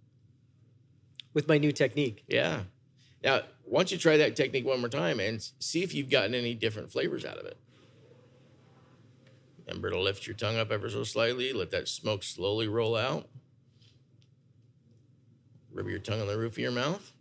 [1.33, 2.23] with my new technique.
[2.27, 2.63] Yeah.
[3.21, 6.33] Now, why don't you try that technique one more time and see if you've gotten
[6.33, 7.57] any different flavors out of it.
[9.67, 11.53] Remember to lift your tongue up ever so slightly.
[11.53, 13.29] Let that smoke slowly roll out.
[15.71, 17.13] Rub your tongue on the roof of your mouth.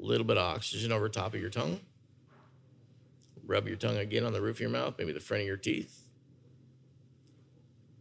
[0.00, 1.80] A little bit of oxygen over top of your tongue.
[3.46, 5.56] Rub your tongue again on the roof of your mouth, maybe the front of your
[5.56, 6.08] teeth.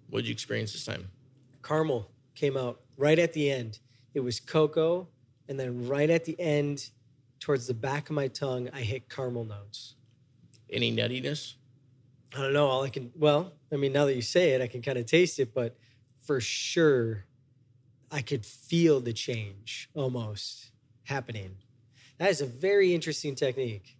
[0.09, 1.09] What did you experience this time?
[1.63, 3.79] Caramel came out right at the end.
[4.13, 5.07] It was cocoa,
[5.47, 6.89] and then right at the end,
[7.39, 9.95] towards the back of my tongue, I hit caramel notes.
[10.69, 11.55] Any nuttiness?
[12.35, 12.67] I don't know.
[12.67, 15.05] All I can, well, I mean, now that you say it, I can kind of
[15.05, 15.77] taste it, but
[16.23, 17.25] for sure,
[18.11, 20.71] I could feel the change almost
[21.03, 21.57] happening.
[22.17, 23.97] That is a very interesting technique.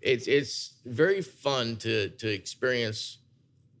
[0.00, 3.18] it's it's very fun to to experience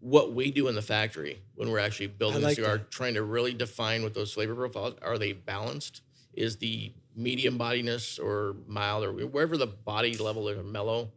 [0.00, 2.90] what we do in the factory when we're actually building like the cigar, that.
[2.90, 5.18] trying to really define what those flavor profiles are.
[5.18, 6.02] They balanced?
[6.32, 11.10] Is the medium bodiness or mild or wherever the body level is mellow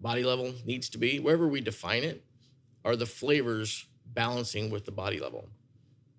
[0.00, 2.24] body level needs to be, wherever we define it,
[2.84, 5.48] are the flavors balancing with the body level?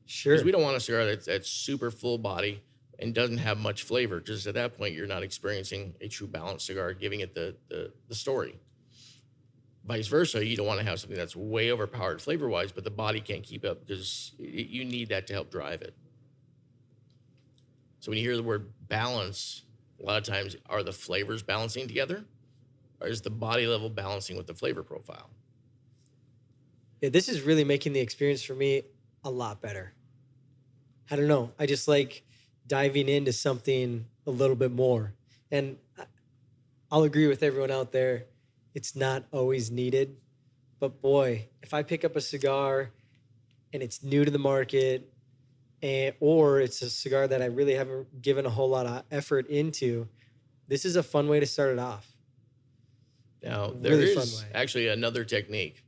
[0.05, 0.33] Sure.
[0.33, 2.61] Because we don't want a cigar that's, that's super full body
[2.97, 4.19] and doesn't have much flavor.
[4.19, 7.91] Because at that point, you're not experiencing a true balanced cigar, giving it the, the,
[8.07, 8.59] the story.
[9.85, 12.91] Vice versa, you don't want to have something that's way overpowered flavor wise, but the
[12.91, 15.95] body can't keep up because y- you need that to help drive it.
[17.99, 19.63] So when you hear the word balance,
[20.01, 22.25] a lot of times are the flavors balancing together,
[23.01, 25.29] or is the body level balancing with the flavor profile?
[27.01, 28.83] Yeah, this is really making the experience for me
[29.23, 29.93] a lot better.
[31.09, 31.51] I don't know.
[31.57, 32.23] I just like
[32.67, 35.13] diving into something a little bit more.
[35.51, 35.77] And
[36.91, 38.25] I'll agree with everyone out there.
[38.75, 40.17] It's not always needed.
[40.79, 42.91] But boy, if I pick up a cigar
[43.73, 45.11] and it's new to the market,
[45.81, 49.47] and, or it's a cigar that I really haven't given a whole lot of effort
[49.47, 50.07] into,
[50.67, 52.15] this is a fun way to start it off.
[53.43, 54.51] Now, there is Really way.
[54.53, 55.83] actually another technique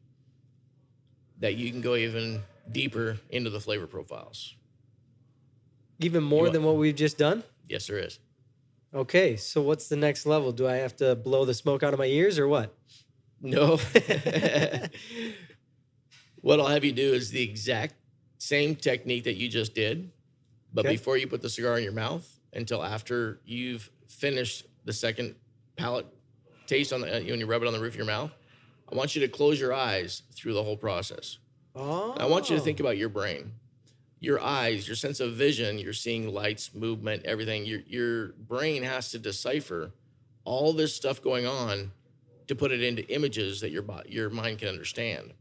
[1.39, 2.41] that you can go even
[2.71, 4.55] deeper into the flavor profiles.
[5.99, 7.43] Even more than what we've just done.
[7.67, 8.19] Yes, there is.
[8.93, 10.51] Okay, so what's the next level?
[10.51, 12.75] Do I have to blow the smoke out of my ears or what?
[13.41, 13.77] No.
[16.41, 17.95] what I'll have you do is the exact
[18.37, 20.11] same technique that you just did,
[20.73, 20.95] but Okay.
[20.95, 25.35] before you put the cigar in your mouth until after you've finished the second
[25.77, 26.07] palate
[26.71, 28.31] taste on the uh, when you rub it on the roof of your mouth.
[28.91, 31.37] I want you to close your eyes through the whole process.
[31.75, 33.53] Oh, I want you to think about your brain,
[34.19, 35.77] your eyes, your sense of vision.
[35.77, 37.65] You're seeing lights, movement, everything.
[37.65, 39.91] Your your brain has to decipher
[40.43, 41.91] all this stuff going on
[42.47, 45.33] to put it into images that your your mind can understand.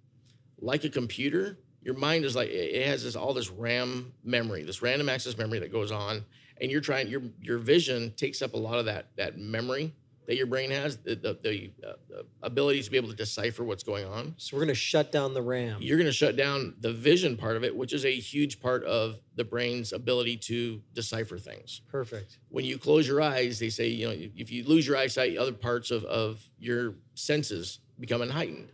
[0.60, 4.64] Like a computer, your mind is like it it has this all this RAM memory,
[4.64, 6.24] this random access memory that goes on,
[6.60, 9.92] and you're trying your your vision takes up a lot of that that memory
[10.30, 13.64] that your brain has, the the, the, uh, the ability to be able to decipher
[13.64, 15.78] what's going on So we're gonna shut down the RAM.
[15.80, 18.84] you're going to shut down the vision part of it, which is a huge part
[18.84, 21.80] of the brain's ability to decipher things.
[21.88, 22.38] Perfect.
[22.48, 25.50] When you close your eyes, they say, you know, if you lose your eyesight, other
[25.52, 28.68] parts of, of your senses become heightened.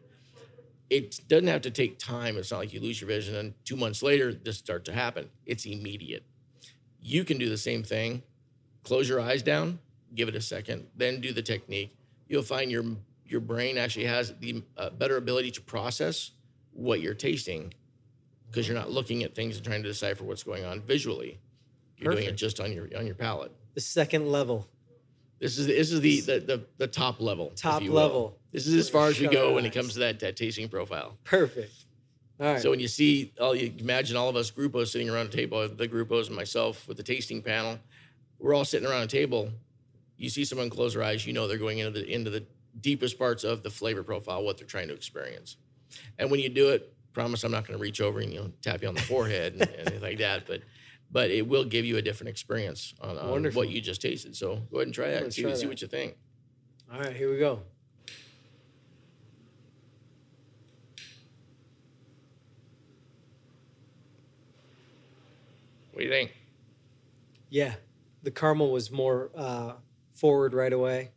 [0.91, 2.37] It doesn't have to take time.
[2.37, 5.31] It's not like you lose your vision and two months later, this starts to happen.
[5.47, 6.27] It's immediate.
[7.01, 8.25] You can do the same thing.
[8.85, 9.79] Close your eyes down,
[10.15, 11.97] give it a second, then do the technique.
[12.29, 12.85] You'll find your
[13.25, 16.31] your brain actually has the uh, better ability to process
[16.73, 17.75] what you're tasting
[18.49, 21.41] because you're not looking at things and trying to decipher what's going on visually.
[21.99, 23.53] You're doing it just on your on your palate.
[23.75, 24.69] The second level.
[25.39, 27.53] This is this is the the the, the top level.
[27.57, 28.39] Top level.
[28.53, 31.17] This is as far as we go when it comes to that, that tasting profile.
[31.25, 31.73] Perfect.
[32.39, 32.61] All right.
[32.61, 35.69] So when you see all you imagine all of us groupos sitting around a table,
[35.69, 37.79] the groupos and myself with the tasting panel,
[38.39, 39.51] we're all sitting around a table.
[40.17, 42.45] You see someone close their eyes, you know they're going into the into the
[42.81, 45.57] deepest parts of the flavor profile, what they're trying to experience.
[46.19, 48.53] And when you do it, promise I'm not going to reach over and you know
[48.63, 50.63] tap you on the forehead and, and anything like that, but
[51.11, 54.37] but it will give you a different experience on, on what you just tasted.
[54.37, 56.17] So go ahead and try that and see, try see what you think.
[56.93, 57.61] All right, here we go.
[65.93, 66.37] What do you think?
[67.49, 67.75] Yeah,
[68.23, 69.73] the caramel was more uh,
[70.17, 71.11] forward right away.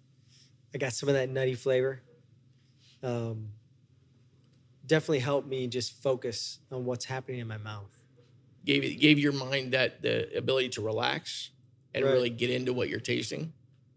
[0.73, 2.01] I got some of that nutty flavor.
[3.01, 3.49] Um,
[4.85, 7.89] definitely helped me just focus on what's happening in my mouth.
[8.65, 11.51] Gave gave your mind that the ability to relax
[11.93, 12.11] and Right.
[12.11, 13.53] really get into what you're tasting,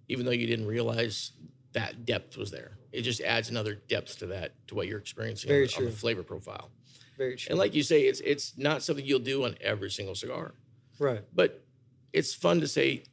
[0.09, 1.33] even though you didn't realize
[1.73, 2.79] that depth was there.
[2.93, 5.85] It just adds another depth to that to what you're experiencing Very on, the- on
[5.85, 5.97] the true.
[5.99, 6.71] flavor profile.
[7.19, 7.51] Very true.
[7.51, 10.55] And like you say, it's it's not something you'll do on every single cigar.
[10.99, 11.23] right.
[11.35, 11.65] But
[12.13, 13.05] it's fun to say,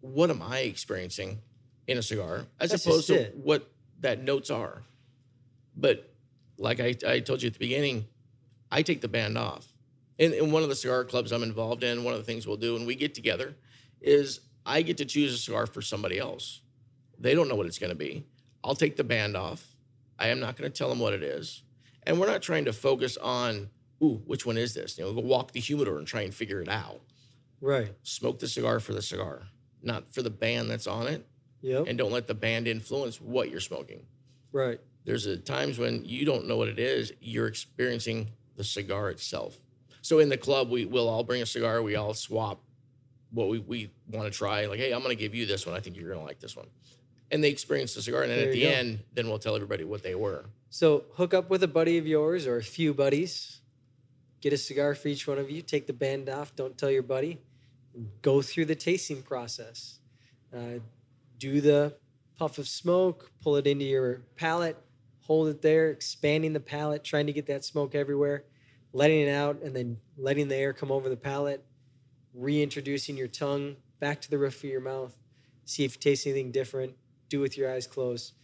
[0.00, 1.40] what am I experiencing
[1.86, 3.36] in a cigar, as That's opposed to it.
[3.36, 3.70] what
[4.00, 4.82] that notes are.
[5.76, 6.10] But
[6.58, 8.06] like I, I told you at the beginning,
[8.70, 9.66] I take the band off.
[10.18, 12.56] In, in one of the cigar clubs I'm involved in, one of the things we'll
[12.56, 13.54] do when we get together
[14.00, 16.60] is I get to choose a cigar for somebody else.
[17.18, 18.24] They don't know what it's going to be.
[18.64, 19.76] I'll take the band off.
[20.18, 21.62] I am not going to tell them what it is.
[22.04, 23.68] And we're not trying to focus on,
[24.02, 24.96] ooh, which one is this?
[24.98, 27.00] You know, go walk the humidor and try and figure it out
[27.60, 27.92] Right.
[28.02, 29.48] smoke the cigar for the cigar,
[29.86, 31.26] not for the band that's on it,
[31.62, 31.86] Yep.
[31.88, 34.04] and don't let the band influence what you're smoking.
[34.52, 34.80] right.
[35.04, 39.56] There's a times when you don't know what it is, you're experiencing the cigar itself.
[40.02, 42.60] So in the club, we will all bring a cigar, we all swap
[43.30, 44.66] what we, we want to try.
[44.66, 45.76] Like, hey, I'm going to give you this one.
[45.76, 46.66] I think you're going to like this one.
[47.30, 48.68] And they experience the cigar, and then There at the go.
[48.68, 50.46] end, then we'll tell everybody what they were.
[50.70, 53.60] So hook up with a buddy of yours or a few buddies.
[54.40, 55.62] Get a cigar for each one of you.
[55.62, 56.54] Take the band off.
[56.56, 57.38] Don't tell your buddy.
[58.22, 60.00] Go through the tasting process.
[60.54, 60.80] Uh,
[61.38, 61.94] do the
[62.38, 63.30] puff of smoke.
[63.42, 64.76] Pull it into your palate.
[65.22, 68.44] Hold it there, expanding the palate, trying to get that smoke everywhere.
[68.92, 71.64] Letting it out, and then letting the air come over the palate.
[72.32, 75.16] Reintroducing your tongue back to the roof of your mouth.
[75.64, 76.94] See if you taste anything different.
[77.28, 78.34] Do with your eyes closed.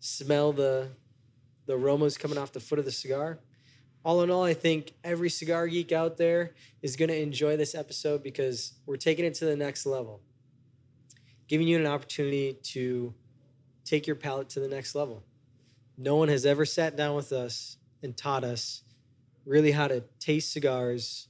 [0.00, 0.88] Smell the
[1.66, 3.38] the aromas coming off the foot of the cigar.
[4.04, 6.52] All in all, I think every cigar geek out there
[6.82, 10.20] is going to enjoy this episode because we're taking it to the next level,
[11.48, 13.14] giving you an opportunity to
[13.84, 15.22] take your palate to the next level.
[15.96, 18.82] No one has ever sat down with us and taught us
[19.46, 21.28] really how to taste cigars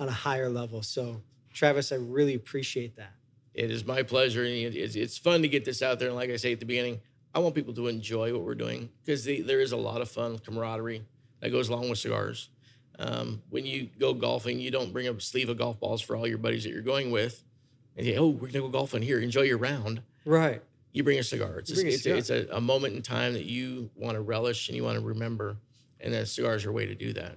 [0.00, 0.82] on a higher level.
[0.82, 1.22] So,
[1.52, 3.12] Travis, I really appreciate that.
[3.54, 4.42] It is my pleasure.
[4.42, 6.08] and It's, fun to get this out there.
[6.08, 7.00] And like I say at the beginning,
[7.32, 10.38] I want people to enjoy what we're doing because there is a lot of fun,
[10.38, 11.04] camaraderie
[11.40, 12.48] that goes along with cigars.
[12.98, 16.26] Um, when you go golfing, you don't bring a sleeve of golf balls for all
[16.26, 17.42] your buddies that you're going with
[17.96, 19.20] and say, oh, we're going to go golfing here.
[19.20, 20.02] Enjoy your round.
[20.24, 20.62] Right.
[20.92, 21.58] You bring a cigar.
[21.58, 22.16] It's, bring a it's, cigar.
[22.16, 24.98] A, it's a, a moment in time that you want to relish and you want
[24.98, 25.58] to remember.
[26.00, 27.36] And then cigars are a way to do that.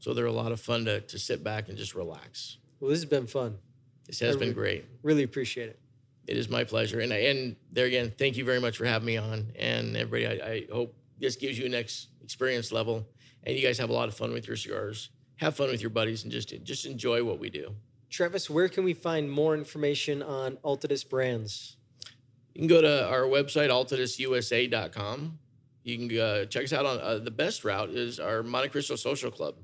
[0.00, 2.58] So they're a lot of fun to, to sit back and just relax.
[2.80, 3.58] Well, this has been fun.
[4.06, 4.84] This has I been re- great.
[5.02, 5.78] Really appreciate it.
[6.26, 7.00] It is my pleasure.
[7.00, 9.52] And and there again, thank you very much for having me on.
[9.56, 10.94] And everybody, I, I hope
[11.24, 13.06] this gives you a next experience level.
[13.44, 15.10] And you guys have a lot of fun with your cigars.
[15.36, 17.74] Have fun with your buddies and just just enjoy what we do.
[18.10, 21.76] Travis, where can we find more information on Altadis brands?
[22.54, 25.38] You can go to our website, altadisusa.com.
[25.82, 29.30] You can uh, check us out on uh, the best route is our Montecristo Social
[29.30, 29.56] Club.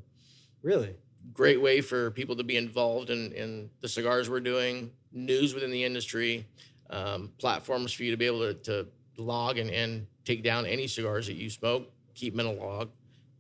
[0.62, 0.96] Really?
[1.32, 5.70] Great way for people to be involved in, in the cigars we're doing, news within
[5.70, 6.44] the industry,
[6.90, 8.86] um, platforms for you to be able to, to
[9.16, 12.88] log and, and take down any cigars that you smoke, keep them in a log.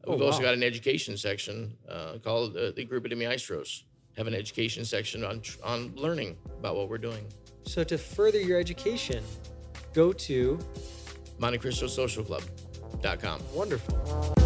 [0.04, 0.46] Oh, We've also wow.
[0.46, 3.84] got an education section uh, called uh, the Grupo de Maestros.
[4.16, 7.24] Have an education section on tr- on learning about what we're doing.
[7.64, 9.22] So to further your education,
[9.94, 10.58] go to
[11.38, 13.40] MonteCristoSocialClub.com.
[13.54, 14.39] wonderful.